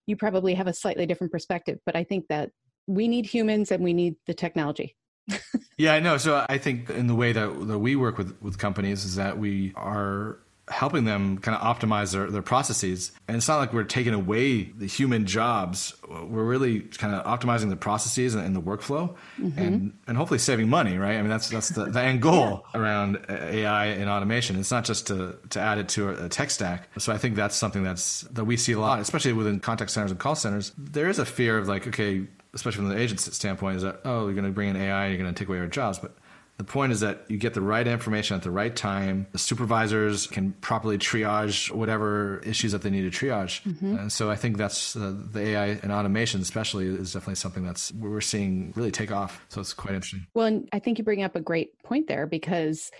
you 0.07 0.16
probably 0.16 0.54
have 0.54 0.66
a 0.66 0.75
slightly 0.75 1.07
different 1.07 1.33
perspective, 1.33 1.78
but 1.87 1.97
I 1.97 2.04
think 2.04 2.26
that 2.28 2.50
we 2.87 3.09
need 3.09 3.25
humans 3.25 3.71
and 3.71 3.83
we 3.83 3.95
need 3.95 4.16
the 4.26 4.35
technology. 4.35 4.97
yeah, 5.77 5.95
I 5.95 6.01
know. 6.01 6.17
So 6.17 6.45
I 6.49 6.59
think 6.59 6.91
in 6.91 7.07
the 7.07 7.15
way 7.15 7.33
that, 7.33 7.67
that 7.69 7.79
we 7.79 7.97
work 7.97 8.19
with, 8.19 8.41
with 8.43 8.59
companies 8.59 9.05
is 9.05 9.17
that 9.17 9.39
we 9.39 9.73
are 9.77 10.39
helping 10.71 11.05
them 11.05 11.39
kind 11.39 11.57
of 11.57 11.63
optimize 11.63 12.13
their, 12.13 12.31
their 12.31 12.43
processes. 12.43 13.13
And 13.27 13.37
it's 13.37 13.49
not 13.49 13.59
like 13.59 13.73
we're 13.73 13.85
taking 13.85 14.15
away 14.15 14.65
the 14.65 14.87
human 14.87 15.27
jobs. 15.27 15.95
We're 16.09 16.45
really 16.45 16.81
kind 16.81 17.15
of 17.15 17.25
optimizing 17.25 17.71
the 17.71 17.77
processes 17.77 18.35
and, 18.35 18.45
and 18.45 18.57
the 18.57 18.61
workflow 18.61 19.15
mm-hmm. 19.39 19.59
and, 19.59 19.99
and 20.07 20.17
hopefully 20.17 20.39
saving 20.39 20.69
money, 20.69 20.97
right? 20.97 21.17
I 21.17 21.21
mean, 21.21 21.31
that's, 21.31 21.49
that's 21.49 21.71
the, 21.71 21.87
the 21.87 22.01
end 22.01 22.23
goal 22.23 22.67
yeah. 22.75 22.81
around 22.81 23.25
AI 23.29 23.87
and 23.87 24.09
automation. 24.09 24.59
It's 24.59 24.71
not 24.71 24.85
just 24.85 25.07
to, 25.09 25.39
to 25.51 25.61
add 25.61 25.79
it 25.79 25.89
to 25.91 26.11
a 26.25 26.29
tech 26.29 26.51
stack. 26.51 26.89
So 26.99 27.13
I 27.13 27.19
think 27.19 27.37
that's 27.37 27.57
something 27.57 27.83
that's, 27.83 28.23
that 28.23 28.45
we 28.45 28.57
see 28.57 28.73
a 28.73 28.81
lot, 28.81 29.01
especially 29.01 29.33
within 29.33 29.61
contact 29.61 29.91
centers 29.91 30.11
and 30.11 30.21
call 30.21 30.35
centers. 30.35 30.73
There 30.77 31.09
is 31.09 31.19
a 31.19 31.27
fear 31.27 31.59
of 31.59 31.69
like, 31.69 31.87
okay, 31.89 32.27
especially 32.55 32.79
from 32.79 32.89
the 32.89 32.99
agent's 32.99 33.35
standpoint, 33.37 33.77
is 33.77 33.83
that 33.83 34.01
oh, 34.05 34.25
you're 34.25 34.35
going 34.35 34.45
to 34.45 34.51
bring 34.51 34.71
in 34.71 34.77
AI, 34.77 35.09
you're 35.09 35.19
going 35.19 35.33
to 35.33 35.39
take 35.39 35.49
away 35.49 35.59
our 35.59 35.67
jobs. 35.67 35.99
But 35.99 36.17
the 36.59 36.65
point 36.65 36.91
is 36.91 37.00
that 37.00 37.25
you 37.29 37.38
get 37.38 37.55
the 37.55 37.61
right 37.61 37.87
information 37.87 38.37
at 38.37 38.43
the 38.43 38.50
right 38.50 38.75
time. 38.75 39.29
The 39.31 39.38
supervisors 39.38 40.27
can 40.27 40.53
properly 40.55 40.99
triage 40.99 41.71
whatever 41.71 42.38
issues 42.45 42.73
that 42.73 42.83
they 42.83 42.91
need 42.91 43.11
to 43.11 43.27
triage. 43.27 43.62
Mm-hmm. 43.62 43.97
And 43.97 44.12
so 44.12 44.29
I 44.29 44.35
think 44.35 44.57
that's 44.57 44.97
uh, 44.97 45.15
the 45.33 45.41
AI 45.41 45.67
and 45.83 45.93
automation, 45.93 46.41
especially, 46.41 46.87
is 46.87 47.12
definitely 47.12 47.37
something 47.37 47.65
that's 47.65 47.93
we're 47.93 48.21
seeing 48.21 48.73
really 48.75 48.91
take 48.91 49.12
off. 49.12 49.41
So 49.50 49.61
it's 49.61 49.73
quite 49.73 49.95
interesting. 49.95 50.27
Well, 50.35 50.47
and 50.47 50.69
I 50.73 50.81
think 50.81 50.99
you 50.99 51.05
bring 51.05 51.23
up 51.23 51.37
a 51.37 51.41
great 51.41 51.81
point 51.85 52.09
there 52.09 52.27
because 52.27 52.91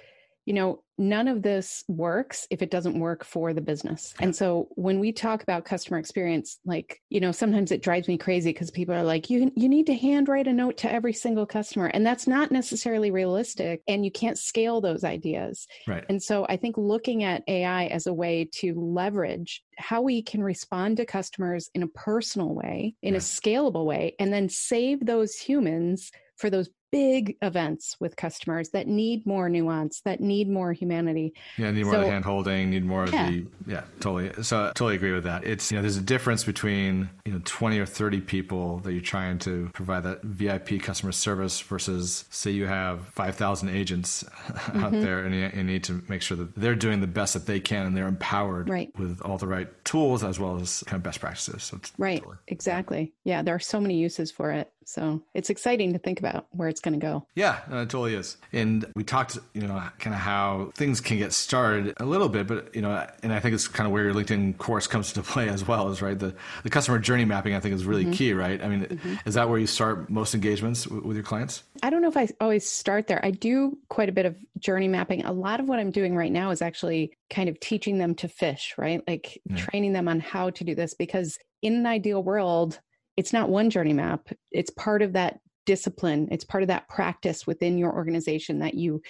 you 0.49 0.55
know, 0.55 0.83
none 0.97 1.29
of 1.29 1.43
this 1.43 1.85
works 1.89 2.47
if 2.49 2.63
it 2.63 2.71
doesn't 2.71 2.99
work 2.99 3.23
for 3.23 3.53
the 3.53 3.61
business. 3.61 4.15
And 4.19 4.35
so 4.35 4.69
when 4.77 4.99
we 4.99 5.13
talk 5.13 5.43
about 5.43 5.67
customer 5.67 5.99
experience, 5.99 6.59
like, 6.65 7.03
you 7.11 7.21
know, 7.21 7.33
sometimes 7.33 7.71
it 7.71 7.83
drives 7.83 8.09
me 8.09 8.17
crazy 8.17 8.51
because 8.51 8.71
people 8.71 8.95
are 8.95 9.03
like, 9.03 9.29
you 9.29 9.53
you 9.55 9.69
need 9.69 9.85
to 9.89 9.95
handwrite 9.95 10.47
a 10.47 10.53
note 10.55 10.79
to 10.79 10.91
every 10.91 11.13
single 11.13 11.45
customer. 11.45 11.89
And 11.89 12.05
that's 12.05 12.27
not 12.27 12.51
necessarily 12.51 13.11
realistic. 13.11 13.83
And 13.87 14.07
you 14.07 14.11
can't 14.11 14.39
scale 14.39 14.81
those 14.81 15.05
ideas. 15.05 15.67
Right. 15.87 16.07
And 16.09 16.23
so 16.23 16.47
I 16.49 16.57
think 16.57 16.79
looking 16.79 17.25
at 17.25 17.45
AI 17.47 17.85
as 17.89 18.07
a 18.07 18.15
way 18.15 18.49
to 18.61 18.73
leverage 18.75 19.63
how 19.77 20.01
we 20.01 20.23
can 20.23 20.43
respond 20.43 20.97
to 20.97 21.05
customers 21.05 21.69
in 21.75 21.83
a 21.83 21.89
personal 21.89 22.55
way, 22.55 22.95
in 23.03 23.17
a 23.17 23.19
scalable 23.19 23.85
way, 23.85 24.15
and 24.19 24.33
then 24.33 24.49
save 24.49 25.05
those 25.05 25.37
humans 25.37 26.11
for 26.39 26.49
those 26.49 26.71
big 26.91 27.37
events 27.43 27.97
with 28.01 28.17
customers 28.17 28.71
that 28.71 28.87
need 28.87 29.27
more 29.27 29.49
nuance, 29.49 30.01
that 30.03 30.21
need 30.21 30.49
more 30.49 30.73
humanity. 30.73 31.35
Yeah, 31.57 31.71
need 31.71 31.85
more 31.85 31.95
so, 31.95 32.01
of 32.01 32.07
the 32.07 32.11
hand 32.11 32.25
holding, 32.25 32.71
need 32.71 32.85
more 32.85 33.07
yeah. 33.07 33.29
of 33.29 33.33
the 33.33 33.47
yeah, 33.67 33.83
totally. 34.01 34.43
So 34.43 34.65
I 34.65 34.67
totally 34.69 34.97
agree 34.97 35.13
with 35.13 35.25
that. 35.25 35.45
It's 35.45 35.71
you 35.71 35.77
know, 35.77 35.83
there's 35.83 35.97
a 35.97 36.03
difference 36.03 36.45
between, 36.45 37.11
you 37.25 37.33
know, 37.33 37.41
20 37.45 37.79
or 37.79 37.87
30 37.87 38.21
people 38.23 38.79
that 38.79 38.93
you're 38.93 39.01
trying 39.01 39.39
to 39.41 39.71
provide 39.75 40.05
that 40.05 40.23
VIP 40.23 40.81
customer 40.81 41.13
service 41.13 41.61
versus 41.61 42.25
say 42.31 42.51
you 42.51 42.67
have 42.67 43.07
5,000 43.09 43.69
agents 43.69 44.25
mm-hmm. 44.49 44.85
out 44.85 44.93
there 44.93 45.25
and 45.25 45.35
you, 45.35 45.51
you, 45.55 45.65
need 45.69 45.85
to 45.85 46.03
make 46.09 46.23
sure 46.23 46.37
that 46.37 46.55
they're 46.55 46.75
doing 46.75 47.01
the 47.01 47.07
best 47.07 47.35
that 47.35 47.47
they 47.47 47.61
can 47.61 47.87
and 47.87 47.97
they're 47.97 48.09
empowered 48.09 48.69
right. 48.69 48.91
with 48.99 49.21
all 49.23 49.37
the 49.37 49.47
right 49.47 49.69
tools 49.89 50.23
as 50.23 50.39
well 50.39 50.61
as 50.61 50.85
kind 50.87 51.01
of 51.01 51.03
best 51.03 51.19
practices. 51.19 51.63
So 51.63 51.81
right. 51.97 52.19
Totally, 52.19 52.37
exactly. 52.47 53.15
Yeah, 53.25 53.41
there 53.41 53.55
are 53.55 53.59
so 53.61 53.81
many 53.81 53.97
uses 53.97 54.31
for 54.31 54.53
it. 54.53 54.71
So 54.85 55.23
it's 55.35 55.51
exciting 55.51 55.93
to 55.95 55.99
think 55.99 56.19
about 56.19 56.47
where 56.51 56.69
it's 56.69 56.81
going 56.81 56.99
to 56.99 57.05
go. 57.05 57.27
Yeah, 57.35 57.61
it 57.71 57.91
totally 57.91 58.15
is. 58.15 58.37
And 58.53 58.91
we 58.95 59.05
talked, 59.05 59.39
you 59.55 59.63
know, 59.63 59.83
kind 59.99 60.15
of 60.15 60.21
how 60.21 60.73
things 60.75 61.01
can 61.01 61.19
get 61.19 61.33
started 61.33 61.95
a 61.99 62.05
little 62.05 62.29
bit, 62.29 62.47
but 62.47 62.75
you 62.75 62.83
know, 62.83 63.07
and 63.23 63.33
I 63.33 63.41
think 63.41 63.55
it's 63.55 63.69
kind 63.69 63.87
of 63.87 63.93
where 63.93 64.05
your 64.05 64.15
LinkedIn 64.15 64.59
course 64.59 64.87
comes 64.87 65.15
into 65.15 65.23
play 65.31 65.49
as 65.49 65.67
well. 65.67 65.89
Is 65.91 66.01
right 66.01 66.19
the 66.19 66.35
the 66.63 66.71
customer 66.71 66.99
journey 66.99 67.25
mapping. 67.25 67.55
I 67.55 67.61
think 67.61 67.75
is 67.75 67.85
really 67.85 68.05
mm-hmm. 68.05 68.13
key. 68.13 68.33
Right. 68.35 68.63
I 68.63 68.69
mean, 68.69 68.87
mm-hmm. 68.87 69.15
is 69.27 69.35
that 69.35 69.49
where 69.49 69.59
you 69.59 69.67
start 69.67 70.09
most 70.11 70.35
engagements 70.35 70.85
w- 70.85 71.07
with 71.07 71.17
your 71.17 71.25
clients? 71.25 71.65
I 71.83 71.91
don't 71.91 72.03
know 72.03 72.09
if 72.09 72.17
I 72.17 72.29
always 72.41 72.69
start 72.69 73.07
there. 73.07 73.25
I 73.25 73.31
do 73.31 73.79
quite 73.89 74.09
a 74.09 74.13
bit 74.13 74.27
of 74.27 74.37
journey 74.59 74.89
mapping. 74.89 75.25
A 75.25 75.33
lot 75.33 75.61
of 75.61 75.69
what 75.69 75.79
I'm 75.79 75.91
doing 75.91 76.17
right 76.17 76.33
now 76.33 76.51
is 76.51 76.63
actually 76.63 77.13
kind 77.31 77.49
of 77.49 77.61
teaching 77.61 77.99
them 77.99 78.15
to 78.17 78.29
fish. 78.29 78.75
Right, 78.79 79.03
like 79.07 79.41
yeah. 79.45 79.57
training 79.57 79.93
them 79.93 80.09
on 80.09 80.21
how 80.21 80.51
to 80.51 80.65
do 80.65 80.75
this 80.75 80.95
because 80.95 81.39
in 81.63 81.75
an 81.75 81.87
ideal 81.87 82.23
world 82.23 82.81
it's 83.17 83.33
not 83.33 83.49
one 83.49 83.69
journey 83.69 83.93
map 83.93 84.29
it's 84.53 84.71
part 84.71 85.03
of 85.03 85.13
that 85.13 85.41
discipline 85.67 86.29
it's 86.31 86.45
part 86.45 86.63
of 86.63 86.69
that 86.69 86.89
practice 86.89 87.47
within 87.47 87.77
your 87.77 87.93
organization 87.93 88.61
that 88.61 88.75
you 88.75 89.03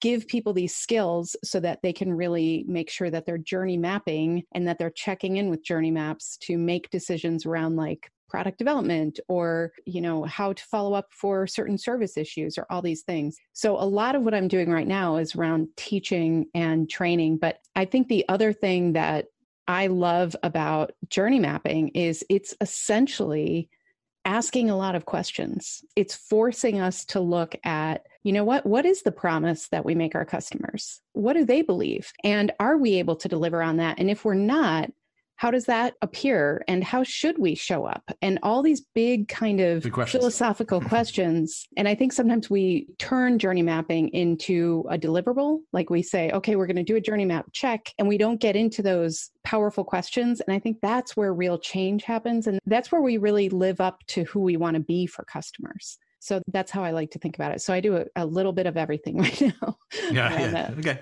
give 0.00 0.28
people 0.28 0.52
these 0.52 0.74
skills 0.74 1.36
so 1.42 1.58
that 1.58 1.80
they 1.82 1.92
can 1.92 2.12
really 2.12 2.64
make 2.68 2.90
sure 2.90 3.10
that 3.10 3.26
they're 3.26 3.38
journey 3.38 3.76
mapping 3.76 4.42
and 4.52 4.68
that 4.68 4.78
they're 4.78 4.90
checking 4.90 5.36
in 5.36 5.50
with 5.50 5.64
journey 5.64 5.90
maps 5.90 6.36
to 6.36 6.58
make 6.58 6.90
decisions 6.90 7.44
around 7.44 7.76
like 7.76 8.10
product 8.28 8.58
development 8.58 9.20
or 9.28 9.72
you 9.84 10.00
know 10.00 10.24
how 10.24 10.52
to 10.52 10.62
follow 10.64 10.94
up 10.94 11.06
for 11.10 11.46
certain 11.46 11.78
service 11.78 12.16
issues 12.16 12.58
or 12.58 12.66
all 12.70 12.82
these 12.82 13.02
things 13.02 13.36
so 13.52 13.76
a 13.76 13.84
lot 13.84 14.14
of 14.14 14.22
what 14.22 14.34
i'm 14.34 14.48
doing 14.48 14.70
right 14.70 14.88
now 14.88 15.16
is 15.16 15.34
around 15.34 15.68
teaching 15.76 16.46
and 16.54 16.90
training 16.90 17.36
but 17.36 17.58
i 17.74 17.84
think 17.84 18.08
the 18.08 18.24
other 18.28 18.52
thing 18.52 18.92
that 18.94 19.26
I 19.68 19.88
love 19.88 20.36
about 20.42 20.92
journey 21.08 21.40
mapping 21.40 21.88
is 21.88 22.24
it's 22.30 22.54
essentially 22.60 23.68
asking 24.24 24.70
a 24.70 24.76
lot 24.76 24.96
of 24.96 25.06
questions. 25.06 25.84
It's 25.94 26.14
forcing 26.14 26.80
us 26.80 27.04
to 27.06 27.20
look 27.20 27.54
at, 27.64 28.06
you 28.24 28.32
know 28.32 28.44
what, 28.44 28.66
what 28.66 28.84
is 28.84 29.02
the 29.02 29.12
promise 29.12 29.68
that 29.68 29.84
we 29.84 29.94
make 29.94 30.14
our 30.14 30.24
customers? 30.24 31.00
What 31.12 31.34
do 31.34 31.44
they 31.44 31.62
believe? 31.62 32.12
And 32.24 32.52
are 32.58 32.76
we 32.76 32.94
able 32.94 33.16
to 33.16 33.28
deliver 33.28 33.62
on 33.62 33.76
that? 33.76 33.98
And 33.98 34.10
if 34.10 34.24
we're 34.24 34.34
not, 34.34 34.90
how 35.36 35.50
does 35.50 35.66
that 35.66 35.94
appear 36.02 36.64
and 36.66 36.82
how 36.82 37.02
should 37.02 37.38
we 37.38 37.54
show 37.54 37.84
up? 37.84 38.02
And 38.22 38.38
all 38.42 38.62
these 38.62 38.80
big 38.94 39.28
kind 39.28 39.60
of 39.60 39.84
philosophical 40.08 40.80
questions. 40.92 41.66
And 41.76 41.88
i 41.88 41.94
think 41.94 42.12
sometimes 42.12 42.50
we 42.50 42.88
turn 42.98 43.38
journey 43.38 43.62
mapping 43.62 44.08
into 44.08 44.84
a 44.90 44.98
deliverable. 44.98 45.60
Like 45.72 45.90
we 45.90 46.02
say 46.02 46.30
okay 46.30 46.56
we're 46.56 46.66
going 46.66 46.76
to 46.76 46.82
do 46.82 46.96
a 46.96 47.00
journey 47.00 47.24
map 47.24 47.46
check 47.52 47.92
and 47.98 48.08
we 48.08 48.18
don't 48.18 48.40
get 48.40 48.56
into 48.56 48.82
those 48.82 49.30
powerful 49.44 49.84
questions. 49.84 50.40
And 50.40 50.54
i 50.54 50.58
think 50.58 50.78
that's 50.80 51.16
where 51.16 51.32
real 51.32 51.58
change 51.58 52.04
happens 52.04 52.46
and 52.46 52.58
that's 52.66 52.90
where 52.90 53.02
we 53.02 53.18
really 53.18 53.48
live 53.48 53.80
up 53.80 54.04
to 54.08 54.24
who 54.24 54.40
we 54.40 54.56
want 54.56 54.74
to 54.74 54.80
be 54.80 55.06
for 55.06 55.24
customers. 55.24 55.98
So 56.18 56.40
that's 56.48 56.70
how 56.70 56.82
i 56.82 56.90
like 56.90 57.10
to 57.12 57.18
think 57.18 57.36
about 57.36 57.52
it. 57.52 57.60
So 57.60 57.74
i 57.74 57.80
do 57.80 57.96
a, 57.96 58.04
a 58.16 58.26
little 58.26 58.52
bit 58.52 58.66
of 58.66 58.76
everything 58.76 59.18
right 59.26 59.40
now. 59.40 59.76
Yeah, 60.10 60.40
yeah. 60.40 60.74
okay 60.78 61.00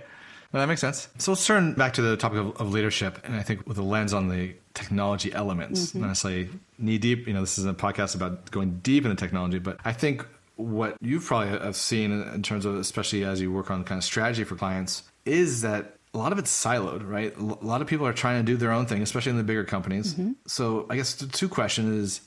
that 0.61 0.66
makes 0.66 0.80
sense. 0.80 1.08
So 1.18 1.32
let's 1.32 1.46
turn 1.46 1.75
back 1.75 1.94
to 1.94 2.02
the 2.02 2.16
topic 2.16 2.38
of, 2.38 2.61
of 2.61 2.73
leadership, 2.73 3.18
and 3.25 3.34
I 3.34 3.42
think 3.42 3.66
with 3.66 3.78
a 3.78 3.82
lens 3.82 4.12
on 4.12 4.28
the 4.28 4.54
technology 4.75 5.32
elements, 5.32 5.88
mm-hmm. 5.88 6.06
necessarily 6.06 6.49
knee 6.78 6.99
deep. 6.99 7.26
You 7.26 7.34
know, 7.34 7.40
this 7.40 7.58
is 7.58 7.64
a 7.64 7.75
podcast 7.75 8.14
about 8.14 8.50
going 8.50 8.80
deep 8.80 9.04
into 9.04 9.16
technology, 9.16 9.58
but 9.58 9.78
I 9.84 9.92
think 9.92 10.26
what 10.56 10.96
you 11.00 11.20
probably 11.20 11.49
have 11.49 11.76
seen 11.76 12.12
in 12.12 12.42
terms 12.42 12.64
of, 12.64 12.76
especially 12.76 13.25
as 13.25 13.40
you 13.40 13.52
work 13.52 13.70
on 13.70 13.84
kind 13.84 13.99
of 13.99 14.04
strategy 14.04 14.44
for 14.44 14.54
clients, 14.54 15.02
is 15.25 15.62
that 15.62 15.96
a 16.12 16.18
lot 16.18 16.32
of 16.32 16.38
it's 16.38 16.50
siloed, 16.50 17.08
right? 17.08 17.37
A 17.37 17.42
lot 17.42 17.80
of 17.82 17.88
people 17.88 18.06
are 18.06 18.12
trying 18.12 18.44
to 18.44 18.52
do 18.52 18.56
their 18.56 18.70
own 18.70 18.87
thing, 18.87 19.02
especially 19.02 19.30
in 19.30 19.37
the 19.37 19.42
bigger 19.42 19.64
companies. 19.64 20.14
Mm-hmm. 20.14 20.32
So 20.46 20.87
I 20.88 20.96
guess 20.96 21.14
the 21.14 21.26
two 21.26 21.49
questions 21.49 21.90
is 21.90 22.20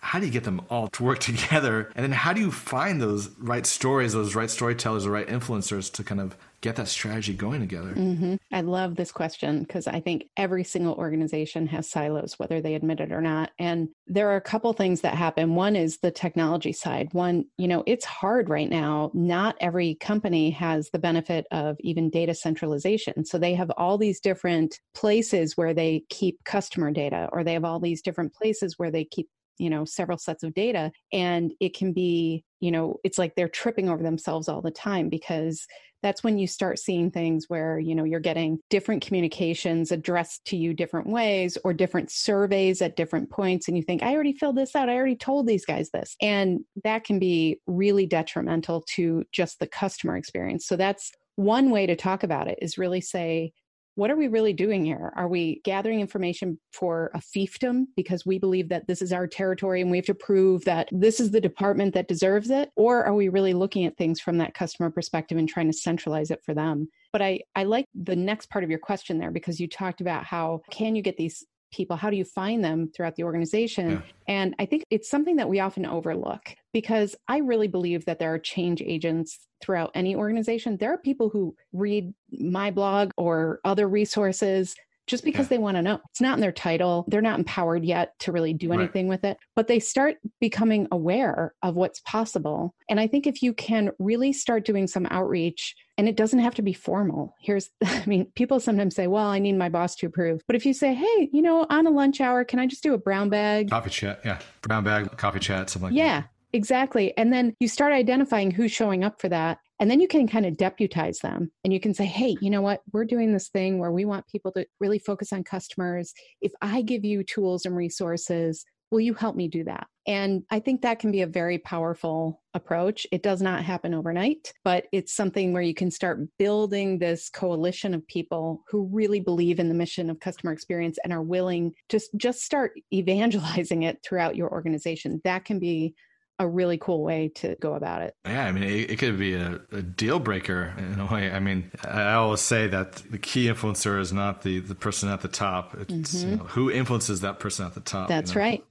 how 0.00 0.18
do 0.18 0.26
you 0.26 0.32
get 0.32 0.44
them 0.44 0.62
all 0.68 0.88
to 0.88 1.04
work 1.04 1.18
together? 1.20 1.90
And 1.94 2.02
then 2.02 2.12
how 2.12 2.32
do 2.32 2.40
you 2.40 2.50
find 2.50 3.00
those 3.00 3.30
right 3.38 3.64
stories, 3.64 4.12
those 4.12 4.34
right 4.34 4.50
storytellers, 4.50 5.04
the 5.04 5.10
right 5.10 5.26
influencers 5.26 5.92
to 5.92 6.02
kind 6.04 6.20
of 6.20 6.36
get 6.60 6.76
that 6.76 6.88
strategy 6.88 7.32
going 7.32 7.60
together? 7.60 7.94
Mm-hmm. 7.94 8.36
I 8.52 8.60
love 8.60 8.96
this 8.96 9.12
question 9.12 9.60
because 9.60 9.86
I 9.86 10.00
think 10.00 10.24
every 10.36 10.64
single 10.64 10.94
organization 10.94 11.66
has 11.68 11.88
silos, 11.88 12.38
whether 12.38 12.60
they 12.60 12.74
admit 12.74 13.00
it 13.00 13.12
or 13.12 13.20
not. 13.20 13.50
And 13.58 13.88
there 14.06 14.30
are 14.30 14.36
a 14.36 14.42
couple 14.42 14.72
things 14.72 15.00
that 15.00 15.14
happen. 15.14 15.54
One 15.54 15.76
is 15.76 15.98
the 15.98 16.10
technology 16.10 16.72
side. 16.72 17.08
One, 17.12 17.46
you 17.56 17.68
know, 17.68 17.82
it's 17.86 18.04
hard 18.04 18.48
right 18.48 18.68
now. 18.68 19.10
Not 19.14 19.56
every 19.60 19.94
company 19.94 20.50
has 20.50 20.90
the 20.90 20.98
benefit 20.98 21.46
of 21.50 21.76
even 21.80 22.10
data 22.10 22.34
centralization. 22.34 23.24
So 23.24 23.38
they 23.38 23.54
have 23.54 23.70
all 23.76 23.96
these 23.96 24.20
different 24.20 24.78
places 24.94 25.56
where 25.56 25.72
they 25.72 26.04
keep 26.10 26.44
customer 26.44 26.90
data, 26.90 27.28
or 27.32 27.42
they 27.42 27.54
have 27.54 27.64
all 27.64 27.80
these 27.80 28.02
different 28.02 28.34
places 28.34 28.78
where 28.78 28.90
they 28.90 29.04
keep 29.04 29.28
you 29.60 29.70
know 29.70 29.84
several 29.84 30.18
sets 30.18 30.42
of 30.42 30.54
data 30.54 30.90
and 31.12 31.52
it 31.60 31.76
can 31.76 31.92
be 31.92 32.44
you 32.60 32.70
know 32.70 32.96
it's 33.04 33.18
like 33.18 33.34
they're 33.34 33.48
tripping 33.48 33.88
over 33.88 34.02
themselves 34.02 34.48
all 34.48 34.62
the 34.62 34.70
time 34.70 35.08
because 35.08 35.66
that's 36.02 36.24
when 36.24 36.38
you 36.38 36.46
start 36.46 36.78
seeing 36.78 37.10
things 37.10 37.44
where 37.48 37.78
you 37.78 37.94
know 37.94 38.04
you're 38.04 38.20
getting 38.20 38.58
different 38.70 39.04
communications 39.04 39.92
addressed 39.92 40.44
to 40.46 40.56
you 40.56 40.72
different 40.72 41.06
ways 41.06 41.58
or 41.62 41.74
different 41.74 42.10
surveys 42.10 42.80
at 42.80 42.96
different 42.96 43.30
points 43.30 43.68
and 43.68 43.76
you 43.76 43.82
think 43.82 44.02
i 44.02 44.12
already 44.14 44.32
filled 44.32 44.56
this 44.56 44.74
out. 44.74 44.88
I 44.88 44.96
already 44.96 45.16
told 45.16 45.46
these 45.46 45.64
guys 45.64 45.90
this. 45.90 46.16
And 46.20 46.60
that 46.84 47.04
can 47.04 47.18
be 47.18 47.60
really 47.66 48.06
detrimental 48.06 48.82
to 48.94 49.24
just 49.32 49.60
the 49.60 49.66
customer 49.66 50.16
experience. 50.16 50.66
So 50.66 50.76
that's 50.76 51.12
one 51.36 51.70
way 51.70 51.86
to 51.86 51.96
talk 51.96 52.22
about 52.22 52.48
it 52.48 52.58
is 52.60 52.78
really 52.78 53.00
say 53.00 53.52
what 53.94 54.10
are 54.10 54.16
we 54.16 54.28
really 54.28 54.52
doing 54.52 54.84
here? 54.84 55.12
Are 55.16 55.28
we 55.28 55.60
gathering 55.64 56.00
information 56.00 56.58
for 56.72 57.10
a 57.14 57.18
fiefdom 57.18 57.86
because 57.96 58.24
we 58.24 58.38
believe 58.38 58.68
that 58.68 58.86
this 58.86 59.02
is 59.02 59.12
our 59.12 59.26
territory 59.26 59.80
and 59.80 59.90
we 59.90 59.98
have 59.98 60.06
to 60.06 60.14
prove 60.14 60.64
that 60.64 60.88
this 60.92 61.20
is 61.20 61.30
the 61.30 61.40
department 61.40 61.94
that 61.94 62.08
deserves 62.08 62.50
it? 62.50 62.70
Or 62.76 63.04
are 63.04 63.14
we 63.14 63.28
really 63.28 63.54
looking 63.54 63.84
at 63.84 63.96
things 63.96 64.20
from 64.20 64.38
that 64.38 64.54
customer 64.54 64.90
perspective 64.90 65.38
and 65.38 65.48
trying 65.48 65.66
to 65.66 65.76
centralize 65.76 66.30
it 66.30 66.40
for 66.44 66.54
them? 66.54 66.88
But 67.12 67.22
I, 67.22 67.40
I 67.56 67.64
like 67.64 67.86
the 67.94 68.16
next 68.16 68.48
part 68.50 68.64
of 68.64 68.70
your 68.70 68.78
question 68.78 69.18
there 69.18 69.30
because 69.30 69.60
you 69.60 69.68
talked 69.68 70.00
about 70.00 70.24
how 70.24 70.60
can 70.70 70.94
you 70.94 71.02
get 71.02 71.16
these 71.16 71.44
people? 71.70 71.96
How 71.96 72.10
do 72.10 72.16
you 72.16 72.24
find 72.24 72.64
them 72.64 72.90
throughout 72.94 73.16
the 73.16 73.24
organization? 73.24 73.90
Yeah. 73.90 74.00
And 74.28 74.54
I 74.58 74.66
think 74.66 74.84
it's 74.90 75.10
something 75.10 75.36
that 75.36 75.48
we 75.48 75.60
often 75.60 75.86
overlook 75.86 76.54
because 76.72 77.16
I 77.28 77.38
really 77.38 77.68
believe 77.68 78.04
that 78.04 78.18
there 78.18 78.32
are 78.32 78.38
change 78.38 78.82
agents 78.82 79.38
throughout 79.60 79.90
any 79.94 80.14
organization. 80.14 80.76
There 80.76 80.92
are 80.92 80.98
people 80.98 81.28
who 81.28 81.54
read 81.72 82.12
my 82.30 82.70
blog 82.70 83.10
or 83.16 83.60
other 83.64 83.88
resources 83.88 84.74
just 85.10 85.24
because 85.24 85.46
yeah. 85.46 85.50
they 85.50 85.58
want 85.58 85.76
to 85.76 85.82
know. 85.82 86.00
It's 86.10 86.20
not 86.20 86.34
in 86.34 86.40
their 86.40 86.52
title. 86.52 87.04
They're 87.08 87.20
not 87.20 87.38
empowered 87.38 87.84
yet 87.84 88.18
to 88.20 88.32
really 88.32 88.54
do 88.54 88.72
anything 88.72 89.08
right. 89.08 89.14
with 89.14 89.24
it, 89.24 89.38
but 89.56 89.66
they 89.66 89.80
start 89.80 90.18
becoming 90.40 90.86
aware 90.92 91.54
of 91.62 91.74
what's 91.74 92.00
possible. 92.00 92.74
And 92.88 93.00
I 93.00 93.06
think 93.06 93.26
if 93.26 93.42
you 93.42 93.52
can 93.52 93.90
really 93.98 94.32
start 94.32 94.64
doing 94.64 94.86
some 94.86 95.06
outreach, 95.10 95.74
and 95.98 96.08
it 96.08 96.16
doesn't 96.16 96.38
have 96.38 96.54
to 96.54 96.62
be 96.62 96.72
formal. 96.72 97.34
Here's, 97.40 97.68
I 97.84 98.04
mean, 98.06 98.26
people 98.34 98.58
sometimes 98.60 98.94
say, 98.94 99.06
well, 99.06 99.26
I 99.26 99.38
need 99.38 99.58
my 99.58 99.68
boss 99.68 99.96
to 99.96 100.06
approve. 100.06 100.40
But 100.46 100.56
if 100.56 100.64
you 100.64 100.72
say, 100.72 100.94
hey, 100.94 101.28
you 101.30 101.42
know, 101.42 101.66
on 101.68 101.86
a 101.86 101.90
lunch 101.90 102.22
hour, 102.22 102.42
can 102.44 102.58
I 102.58 102.66
just 102.66 102.82
do 102.82 102.94
a 102.94 102.98
brown 102.98 103.28
bag? 103.28 103.68
Coffee 103.68 103.90
chat. 103.90 104.20
Yeah. 104.24 104.38
Brown 104.62 104.84
bag, 104.84 105.14
coffee 105.18 105.40
chat, 105.40 105.68
something 105.68 105.90
like 105.90 105.98
yeah. 105.98 106.04
that. 106.04 106.10
Yeah. 106.12 106.22
Exactly. 106.52 107.16
And 107.16 107.32
then 107.32 107.54
you 107.60 107.68
start 107.68 107.92
identifying 107.92 108.50
who's 108.50 108.72
showing 108.72 109.04
up 109.04 109.20
for 109.20 109.28
that. 109.28 109.58
And 109.80 109.90
then 109.90 110.00
you 110.00 110.06
can 110.06 110.28
kind 110.28 110.44
of 110.44 110.58
deputize 110.58 111.20
them 111.20 111.50
and 111.64 111.72
you 111.72 111.80
can 111.80 111.94
say, 111.94 112.04
hey, 112.04 112.36
you 112.42 112.50
know 112.50 112.60
what? 112.60 112.82
We're 112.92 113.06
doing 113.06 113.32
this 113.32 113.48
thing 113.48 113.78
where 113.78 113.90
we 113.90 114.04
want 114.04 114.28
people 114.28 114.52
to 114.52 114.66
really 114.78 114.98
focus 114.98 115.32
on 115.32 115.42
customers. 115.42 116.12
If 116.42 116.52
I 116.60 116.82
give 116.82 117.02
you 117.04 117.24
tools 117.24 117.64
and 117.64 117.74
resources, 117.74 118.66
will 118.90 119.00
you 119.00 119.14
help 119.14 119.36
me 119.36 119.48
do 119.48 119.64
that? 119.64 119.86
And 120.06 120.42
I 120.50 120.58
think 120.58 120.82
that 120.82 120.98
can 120.98 121.12
be 121.12 121.22
a 121.22 121.26
very 121.26 121.58
powerful 121.58 122.42
approach. 122.52 123.06
It 123.12 123.22
does 123.22 123.40
not 123.40 123.62
happen 123.62 123.94
overnight, 123.94 124.52
but 124.64 124.86
it's 124.92 125.14
something 125.14 125.52
where 125.52 125.62
you 125.62 125.74
can 125.74 125.90
start 125.90 126.20
building 126.38 126.98
this 126.98 127.30
coalition 127.30 127.94
of 127.94 128.06
people 128.06 128.64
who 128.68 128.88
really 128.92 129.20
believe 129.20 129.60
in 129.60 129.68
the 129.68 129.74
mission 129.74 130.10
of 130.10 130.20
customer 130.20 130.52
experience 130.52 130.98
and 131.04 131.12
are 131.12 131.22
willing 131.22 131.72
to 131.88 132.00
just 132.16 132.40
start 132.40 132.72
evangelizing 132.92 133.84
it 133.84 134.02
throughout 134.02 134.36
your 134.36 134.50
organization. 134.50 135.20
That 135.24 135.44
can 135.44 135.58
be 135.58 135.94
a 136.40 136.48
really 136.48 136.78
cool 136.78 137.02
way 137.02 137.28
to 137.28 137.54
go 137.60 137.74
about 137.74 138.00
it. 138.00 138.16
Yeah, 138.24 138.46
I 138.46 138.50
mean, 138.50 138.62
it, 138.62 138.92
it 138.92 138.98
could 138.98 139.18
be 139.18 139.34
a, 139.34 139.60
a, 139.72 139.82
deal 139.82 140.18
breaker 140.18 140.72
in 140.78 140.98
a 140.98 141.04
way. 141.04 141.30
I 141.30 141.38
mean, 141.38 141.70
I 141.84 142.14
always 142.14 142.40
say 142.40 142.66
that 142.66 142.94
the 143.10 143.18
key 143.18 143.46
influencer 143.46 144.00
is 144.00 144.10
not 144.10 144.40
the, 144.40 144.60
the 144.60 144.74
person 144.74 145.10
at 145.10 145.20
the 145.20 145.28
top. 145.28 145.76
It's 145.78 145.92
mm-hmm. 145.92 146.30
you 146.30 146.36
know, 146.36 146.44
who 146.44 146.70
influences 146.70 147.20
that 147.20 147.40
person 147.40 147.66
at 147.66 147.74
the 147.74 147.80
top. 147.80 148.08
That's 148.08 148.30
you 148.30 148.36
know? 148.36 148.40
right. 148.40 148.64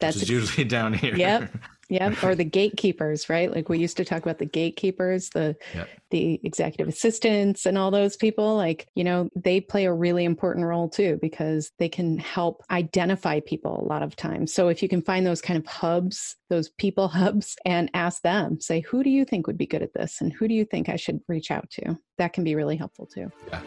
That's 0.00 0.28
usually 0.28 0.64
down 0.68 0.92
here. 0.92 1.16
Yep. 1.16 1.50
Yeah, 1.88 2.14
or 2.22 2.34
the 2.34 2.44
gatekeepers, 2.44 3.28
right? 3.28 3.50
Like 3.50 3.68
we 3.68 3.78
used 3.78 3.96
to 3.98 4.04
talk 4.04 4.22
about 4.22 4.38
the 4.38 4.46
gatekeepers, 4.46 5.30
the 5.30 5.56
yep. 5.74 5.88
the 6.10 6.40
executive 6.42 6.88
assistants 6.88 7.66
and 7.66 7.76
all 7.76 7.90
those 7.90 8.16
people, 8.16 8.56
like, 8.56 8.88
you 8.94 9.04
know, 9.04 9.28
they 9.34 9.60
play 9.60 9.84
a 9.84 9.92
really 9.92 10.24
important 10.24 10.66
role 10.66 10.88
too 10.88 11.18
because 11.20 11.70
they 11.78 11.88
can 11.88 12.18
help 12.18 12.62
identify 12.70 13.40
people 13.40 13.80
a 13.80 13.88
lot 13.88 14.02
of 14.02 14.16
times. 14.16 14.52
So 14.52 14.68
if 14.68 14.82
you 14.82 14.88
can 14.88 15.02
find 15.02 15.26
those 15.26 15.42
kind 15.42 15.58
of 15.58 15.66
hubs, 15.66 16.36
those 16.48 16.68
people 16.70 17.08
hubs 17.20 17.56
and 17.64 17.90
ask 17.94 18.22
them, 18.22 18.60
say, 18.60 18.80
who 18.80 19.02
do 19.02 19.10
you 19.10 19.24
think 19.24 19.46
would 19.46 19.58
be 19.58 19.66
good 19.66 19.82
at 19.82 19.94
this 19.94 20.20
and 20.20 20.32
who 20.32 20.48
do 20.48 20.54
you 20.54 20.64
think 20.64 20.88
I 20.88 20.96
should 20.96 21.20
reach 21.28 21.50
out 21.50 21.70
to? 21.70 21.98
That 22.18 22.32
can 22.32 22.44
be 22.44 22.54
really 22.54 22.76
helpful 22.76 23.06
too. 23.06 23.30
Yeah. 23.48 23.62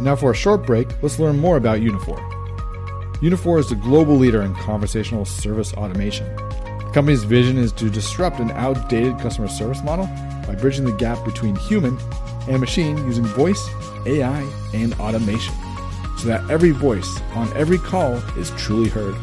now 0.00 0.16
for 0.16 0.30
a 0.30 0.34
short 0.34 0.66
break, 0.66 1.02
let's 1.02 1.18
learn 1.18 1.38
more 1.38 1.56
about 1.56 1.80
Uniphore. 1.80 2.42
Uniphore 3.22 3.60
is 3.60 3.68
the 3.68 3.76
global 3.76 4.16
leader 4.16 4.42
in 4.42 4.52
conversational 4.56 5.24
service 5.24 5.72
automation. 5.74 6.26
Company's 6.92 7.24
vision 7.24 7.56
is 7.56 7.72
to 7.72 7.88
disrupt 7.88 8.38
an 8.38 8.50
outdated 8.50 9.18
customer 9.18 9.48
service 9.48 9.82
model 9.82 10.04
by 10.46 10.54
bridging 10.54 10.84
the 10.84 10.92
gap 10.92 11.24
between 11.24 11.56
human 11.56 11.98
and 12.48 12.60
machine 12.60 12.98
using 13.06 13.24
voice, 13.24 13.66
AI, 14.06 14.46
and 14.74 14.92
automation 14.94 15.54
so 16.18 16.26
that 16.28 16.48
every 16.50 16.70
voice 16.70 17.20
on 17.34 17.52
every 17.56 17.78
call 17.78 18.14
is 18.36 18.50
truly 18.52 18.88
heard. 18.88 19.16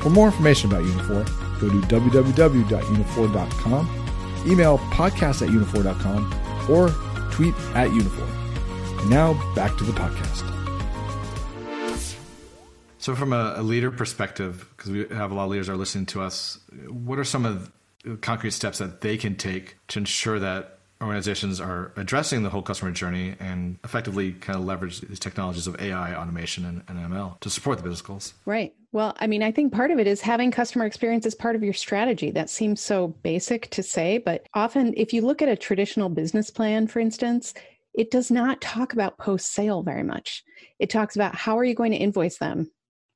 For 0.00 0.08
more 0.08 0.28
information 0.28 0.70
about 0.70 0.84
Uniphore, 0.84 1.26
go 1.60 1.68
to 1.68 1.80
www.uniphore.com, 1.86 4.06
email 4.46 4.78
podcast 4.78 5.42
at 5.42 5.50
uniphore.com, 5.50 6.32
or 6.70 6.88
tweet 7.30 7.54
at 7.74 7.90
Uniphore. 7.90 9.10
now 9.10 9.34
back 9.54 9.76
to 9.76 9.84
the 9.84 9.92
podcast. 9.92 10.46
So, 12.98 13.14
from 13.14 13.32
a 13.32 13.62
leader 13.62 13.90
perspective, 13.90 14.69
because 14.80 14.92
we 14.92 15.14
have 15.14 15.30
a 15.30 15.34
lot 15.34 15.44
of 15.44 15.50
leaders 15.50 15.68
are 15.68 15.76
listening 15.76 16.06
to 16.06 16.22
us, 16.22 16.58
what 16.88 17.18
are 17.18 17.24
some 17.24 17.44
of 17.44 17.70
the 18.02 18.16
concrete 18.16 18.52
steps 18.52 18.78
that 18.78 19.02
they 19.02 19.18
can 19.18 19.36
take 19.36 19.76
to 19.88 19.98
ensure 19.98 20.38
that 20.38 20.78
organizations 21.02 21.60
are 21.60 21.92
addressing 21.96 22.42
the 22.44 22.48
whole 22.48 22.62
customer 22.62 22.90
journey 22.90 23.36
and 23.38 23.78
effectively 23.84 24.32
kind 24.32 24.58
of 24.58 24.64
leverage 24.64 25.02
these 25.02 25.20
technologies 25.20 25.66
of 25.66 25.78
AI, 25.82 26.14
automation, 26.14 26.64
and, 26.64 26.82
and, 26.88 26.98
ML 26.98 27.38
to 27.40 27.50
support 27.50 27.76
the 27.76 27.82
business 27.82 28.00
goals? 28.00 28.32
Right. 28.46 28.74
Well, 28.92 29.14
I 29.18 29.26
mean, 29.26 29.42
I 29.42 29.52
think 29.52 29.72
part 29.72 29.90
of 29.90 29.98
it 29.98 30.06
is 30.06 30.22
having 30.22 30.50
customer 30.50 30.86
experience 30.86 31.26
as 31.26 31.34
part 31.34 31.56
of 31.56 31.62
your 31.62 31.74
strategy. 31.74 32.30
That 32.30 32.48
seems 32.48 32.80
so 32.80 33.08
basic 33.08 33.68
to 33.70 33.82
say, 33.82 34.16
but 34.18 34.46
often 34.54 34.94
if 34.96 35.12
you 35.12 35.20
look 35.20 35.42
at 35.42 35.48
a 35.50 35.56
traditional 35.56 36.08
business 36.08 36.50
plan, 36.50 36.86
for 36.86 37.00
instance, 37.00 37.52
it 37.92 38.10
does 38.10 38.30
not 38.30 38.62
talk 38.62 38.94
about 38.94 39.18
post 39.18 39.52
sale 39.52 39.82
very 39.82 40.04
much. 40.04 40.42
It 40.78 40.88
talks 40.88 41.16
about 41.16 41.34
how 41.34 41.58
are 41.58 41.64
you 41.64 41.74
going 41.74 41.92
to 41.92 41.98
invoice 41.98 42.38
them? 42.38 42.70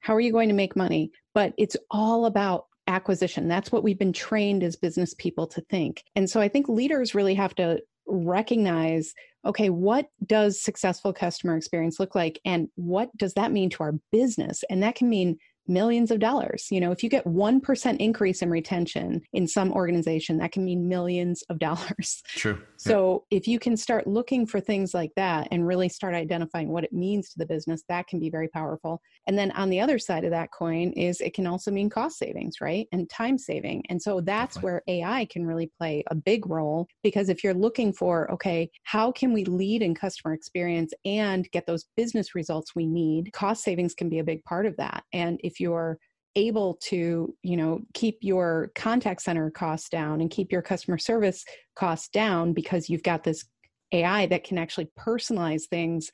How 0.04 0.14
are 0.14 0.20
you 0.20 0.32
going 0.32 0.50
to 0.50 0.54
make 0.54 0.76
money? 0.76 1.10
But 1.32 1.54
it's 1.56 1.78
all 1.90 2.26
about 2.26 2.66
acquisition. 2.86 3.48
That's 3.48 3.72
what 3.72 3.82
we've 3.82 3.98
been 3.98 4.12
trained 4.12 4.62
as 4.62 4.76
business 4.76 5.14
people 5.14 5.46
to 5.46 5.62
think. 5.62 6.04
And 6.14 6.28
so 6.28 6.42
I 6.42 6.48
think 6.48 6.68
leaders 6.68 7.14
really 7.14 7.34
have 7.34 7.54
to 7.54 7.80
recognize 8.06 9.14
okay, 9.46 9.68
what 9.68 10.06
does 10.24 10.62
successful 10.62 11.12
customer 11.12 11.54
experience 11.56 12.00
look 12.00 12.14
like? 12.14 12.40
And 12.46 12.68
what 12.76 13.14
does 13.16 13.34
that 13.34 13.52
mean 13.52 13.68
to 13.70 13.82
our 13.82 13.92
business? 14.10 14.64
And 14.70 14.82
that 14.82 14.94
can 14.94 15.10
mean 15.10 15.36
millions 15.66 16.10
of 16.10 16.18
dollars. 16.18 16.68
You 16.70 16.80
know, 16.80 16.92
if 16.92 17.02
you 17.02 17.08
get 17.08 17.24
1% 17.26 17.96
increase 17.98 18.42
in 18.42 18.50
retention 18.50 19.22
in 19.32 19.46
some 19.46 19.72
organization, 19.72 20.38
that 20.38 20.52
can 20.52 20.64
mean 20.64 20.88
millions 20.88 21.42
of 21.50 21.58
dollars. 21.58 22.22
True. 22.28 22.60
So 22.76 23.24
yeah. 23.30 23.38
if 23.38 23.48
you 23.48 23.58
can 23.58 23.76
start 23.76 24.06
looking 24.06 24.46
for 24.46 24.60
things 24.60 24.94
like 24.94 25.12
that 25.16 25.48
and 25.50 25.66
really 25.66 25.88
start 25.88 26.14
identifying 26.14 26.68
what 26.68 26.84
it 26.84 26.92
means 26.92 27.30
to 27.30 27.38
the 27.38 27.46
business, 27.46 27.82
that 27.88 28.06
can 28.06 28.20
be 28.20 28.30
very 28.30 28.48
powerful. 28.48 29.00
And 29.26 29.38
then 29.38 29.50
on 29.52 29.70
the 29.70 29.80
other 29.80 29.98
side 29.98 30.24
of 30.24 30.30
that 30.30 30.50
coin 30.52 30.92
is 30.92 31.20
it 31.20 31.34
can 31.34 31.46
also 31.46 31.70
mean 31.70 31.88
cost 31.88 32.18
savings, 32.18 32.60
right? 32.60 32.86
And 32.92 33.08
time 33.08 33.38
saving. 33.38 33.84
And 33.88 34.00
so 34.00 34.20
that's 34.20 34.56
Definitely. 34.56 34.70
where 34.70 34.82
AI 34.88 35.24
can 35.26 35.46
really 35.46 35.70
play 35.78 36.04
a 36.10 36.14
big 36.14 36.46
role 36.46 36.86
because 37.02 37.28
if 37.28 37.42
you're 37.42 37.54
looking 37.54 37.92
for, 37.92 38.30
okay, 38.32 38.70
how 38.82 39.12
can 39.12 39.32
we 39.32 39.44
lead 39.44 39.82
in 39.82 39.94
customer 39.94 40.34
experience 40.34 40.92
and 41.04 41.50
get 41.52 41.66
those 41.66 41.86
business 41.96 42.34
results 42.34 42.74
we 42.74 42.86
need, 42.86 43.32
cost 43.32 43.62
savings 43.64 43.94
can 43.94 44.08
be 44.08 44.18
a 44.18 44.24
big 44.24 44.44
part 44.44 44.66
of 44.66 44.76
that. 44.76 45.04
And 45.12 45.40
if 45.42 45.53
you're 45.60 45.98
able 46.36 46.74
to 46.82 47.34
you 47.42 47.56
know 47.56 47.80
keep 47.94 48.18
your 48.20 48.70
contact 48.74 49.22
center 49.22 49.50
costs 49.50 49.88
down 49.88 50.20
and 50.20 50.30
keep 50.30 50.50
your 50.50 50.62
customer 50.62 50.98
service 50.98 51.44
costs 51.76 52.08
down 52.08 52.52
because 52.52 52.88
you've 52.88 53.02
got 53.02 53.22
this 53.22 53.44
ai 53.92 54.26
that 54.26 54.44
can 54.44 54.58
actually 54.58 54.88
personalize 54.98 55.62
things 55.70 56.10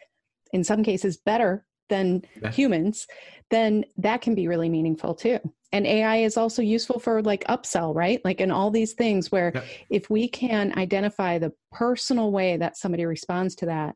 in 0.53 0.63
some 0.63 0.83
cases 0.83 1.17
better 1.17 1.65
than 1.89 2.23
yeah. 2.43 2.51
humans 2.51 3.07
then 3.51 3.85
that 3.97 4.21
can 4.21 4.35
be 4.35 4.47
really 4.47 4.69
meaningful 4.69 5.15
too 5.15 5.39
and 5.73 5.87
ai 5.87 6.19
is 6.19 6.37
also 6.37 6.61
useful 6.61 6.99
for 7.01 7.23
like 7.23 7.45
upsell 7.45 7.95
right 7.95 8.21
like 8.25 8.41
in 8.41 8.51
all 8.51 8.71
these 8.71 8.93
things 8.93 9.33
where 9.33 9.53
yeah. 9.55 9.63
if 9.89 10.11
we 10.11 10.29
can 10.29 10.77
identify 10.79 11.39
the 11.39 11.53
personal 11.73 12.31
way 12.31 12.57
that 12.59 12.77
somebody 12.77 13.07
responds 13.07 13.55
to 13.55 13.67
that 13.67 13.95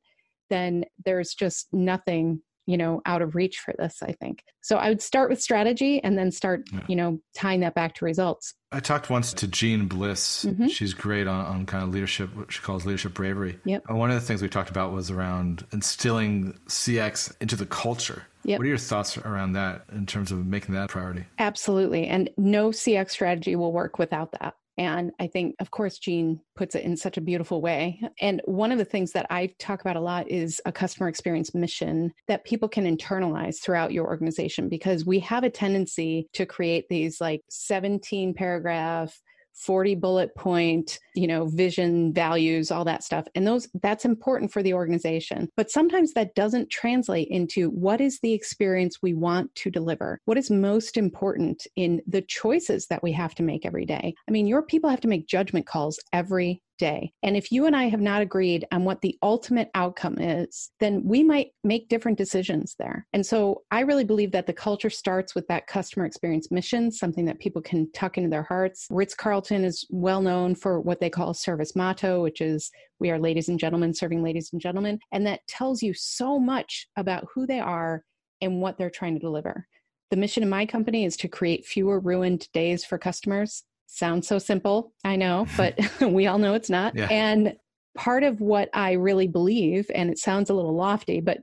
then 0.51 0.85
there's 1.05 1.35
just 1.35 1.69
nothing 1.73 2.41
you 2.67 2.77
know 2.77 3.01
out 3.07 3.23
of 3.23 3.35
reach 3.35 3.59
for 3.59 3.75
this 3.79 4.03
i 4.03 4.13
think 4.13 4.43
so 4.63 4.77
i 4.77 4.89
would 4.89 5.03
start 5.03 5.31
with 5.31 5.41
strategy 5.41 6.03
and 6.03 6.17
then 6.19 6.31
start 6.31 6.65
yeah. 6.73 6.81
you 6.89 6.97
know 6.97 7.19
tying 7.37 7.61
that 7.61 7.75
back 7.75 7.95
to 7.95 8.05
results 8.05 8.55
i 8.73 8.81
talked 8.81 9.11
once 9.11 9.33
to 9.33 9.47
Jeanne 9.47 9.87
Bliss 9.87 10.45
mm-hmm. 10.45 10.67
she's 10.67 10.95
great 10.95 11.27
on, 11.27 11.45
on 11.45 11.67
kind 11.67 11.85
of 11.85 11.91
leadership 11.91 12.35
what 12.37 12.53
she 12.53 12.61
calls 12.61 12.85
leadership 12.87 13.15
bravery 13.15 13.59
yep. 13.65 13.83
And 13.89 13.99
one 13.99 14.11
of 14.11 14.17
the 14.17 14.27
things 14.27 14.43
we 14.43 14.49
talked 14.49 14.71
about 14.71 14.93
was 14.93 15.11
around 15.11 15.65
instilling 15.73 16.59
cx 16.69 17.35
into 17.41 17.57
the 17.57 17.67
culture 17.67 18.27
Yep. 18.47 18.59
What 18.59 18.67
are 18.67 18.69
your 18.69 18.79
thoughts 18.79 19.17
around 19.17 19.55
that 19.55 19.87
in 19.91 20.05
terms 20.05 20.31
of 20.31 20.47
making 20.47 20.75
that 20.75 20.91
priority? 20.91 21.25
Absolutely. 21.39 22.07
And 22.07 22.29
no 22.37 22.71
CX 22.71 23.11
strategy 23.11 23.57
will 23.57 23.73
work 23.73 23.99
without 23.99 24.33
that. 24.33 24.55
And 24.77 25.13
I 25.21 25.29
think, 25.29 25.55
of 25.61 25.71
course, 25.71 25.99
Jeanne 25.99 26.41
puts 26.57 26.75
it 26.75 26.85
in 26.85 26.97
such 26.97 27.17
a 27.17 27.21
beautiful 27.23 27.61
way. 27.61 28.01
And 28.21 28.41
one 28.45 28.73
of 28.73 28.79
the 28.79 28.85
things 28.85 29.13
that 29.13 29.27
I 29.31 29.51
talk 29.59 29.81
about 29.81 29.97
a 29.97 30.01
lot 30.01 30.31
is 30.31 30.61
a 30.65 30.73
customer 30.73 31.09
experience 31.09 31.55
mission 31.55 32.13
that 32.29 32.45
people 32.45 32.69
can 32.69 32.85
internalize 32.85 33.61
throughout 33.61 33.93
your 33.93 34.07
organization 34.07 34.69
because 34.69 35.07
we 35.07 35.21
have 35.21 35.45
a 35.45 35.51
tendency 35.51 36.29
to 36.33 36.47
create 36.47 36.89
these 36.89 37.21
like 37.21 37.43
17 37.51 38.35
paragraph 38.35 39.21
40 39.55 39.95
bullet 39.97 40.35
point, 40.35 40.99
you 41.15 41.27
know, 41.27 41.47
vision, 41.47 42.13
values, 42.13 42.71
all 42.71 42.85
that 42.85 43.05
stuff. 43.05 43.27
And 43.35 43.47
those 43.47 43.69
that's 43.83 44.05
important 44.05 44.53
for 44.53 44.63
the 44.63 44.75
organization. 44.75 45.49
But 45.57 45.71
sometimes 45.71 46.13
that 46.13 46.35
doesn't 46.35 46.71
translate 46.71 47.29
into 47.29 47.71
what 47.71 48.01
is 48.01 48.21
the 48.21 48.33
experience 48.33 49.01
we 49.01 49.15
want 49.15 49.55
to 49.57 49.71
deliver? 49.71 50.21
What 50.25 50.39
is 50.39 50.51
most 50.51 50.97
important 50.97 51.67
in 51.77 52.03
the 52.07 52.23
choices 52.23 52.87
that 52.89 53.03
we 53.03 53.13
have 53.13 53.35
to 53.37 53.43
make 53.43 53.65
every 53.65 53.87
day? 53.87 54.15
I 54.29 54.31
mean, 54.31 54.47
your 54.47 54.63
people 54.63 54.91
have 54.91 55.01
to 55.01 55.09
make 55.09 55.27
judgment 55.27 55.67
calls 55.67 55.99
every 56.13 56.63
day. 56.79 57.13
And 57.23 57.37
if 57.37 57.51
you 57.53 57.67
and 57.67 57.77
I 57.77 57.85
have 57.85 58.01
not 58.01 58.23
agreed 58.23 58.67
on 58.73 58.85
what 58.85 59.01
the 59.01 59.19
ultimate 59.23 59.71
outcome 59.75 60.19
is, 60.19 60.71
then 60.81 61.03
we 61.05 61.23
might 61.23 61.49
make 61.63 61.89
different 61.89 62.19
decisions 62.19 62.75
there. 62.79 63.07
And 63.13 63.25
so 63.25 63.63
I 63.71 63.81
really 63.81 64.05
believe 64.05 64.33
that 64.33 64.47
the 64.47 64.53
culture 64.53 64.91
starts 64.91 65.35
with 65.35 65.47
that 65.49 65.67
customer 65.67 66.05
experience 66.05 66.51
mission, 66.51 66.91
something 66.91 67.25
that 67.27 67.41
people 67.41 67.63
can 67.63 67.91
tuck 67.93 68.19
into 68.19 68.31
their 68.31 68.43
hearts. 68.43 68.87
Ritz 68.91 69.15
Carlton 69.15 69.65
is 69.65 69.87
well 69.91 70.21
known 70.21 70.55
for 70.55 70.81
what 70.81 71.01
they 71.01 71.11
call 71.11 71.35
service 71.35 71.77
motto, 71.77 72.23
which 72.23 72.41
is 72.41 72.71
we 73.01 73.11
are 73.11 73.19
ladies 73.19 73.49
and 73.49 73.59
gentlemen 73.59 73.95
serving 73.95 74.23
ladies 74.23 74.51
and 74.53 74.61
gentlemen. 74.61 74.99
And 75.13 75.27
that 75.27 75.47
tells 75.49 75.83
you 75.83 75.95
so 75.95 76.39
much 76.39 76.87
about 76.97 77.27
who 77.35 77.47
they 77.47 77.61
are 77.61 78.05
and 78.41 78.61
what 78.61 78.79
they're 78.79 78.91
trying 78.91 79.15
to 79.15 79.21
deliver. 79.21 79.67
The 80.11 80.17
mission 80.17 80.43
of 80.43 80.49
my 80.49 80.67
company 80.67 81.05
is 81.05 81.17
to 81.19 81.29
create 81.29 81.67
fewer 81.67 81.99
ruined 81.99 82.49
days 82.53 82.85
for 82.85 82.99
customers 82.99 83.65
Sounds 83.95 84.27
so 84.27 84.41
simple, 84.41 84.93
I 85.05 85.15
know, 85.15 85.47
but 85.57 85.79
we 86.01 86.27
all 86.27 86.39
know 86.39 86.55
it's 86.55 86.71
not. 86.71 86.97
Yeah. 86.97 87.07
And 87.11 87.57
part 87.97 88.25
of 88.25 88.41
what 88.41 88.69
I 88.75 88.93
really 88.93 89.29
believe, 89.29 89.89
and 89.95 90.11
it 90.11 90.19
sounds 90.19 90.51
a 90.51 90.55
little 90.55 90.75
lofty, 90.75 91.21
but 91.21 91.39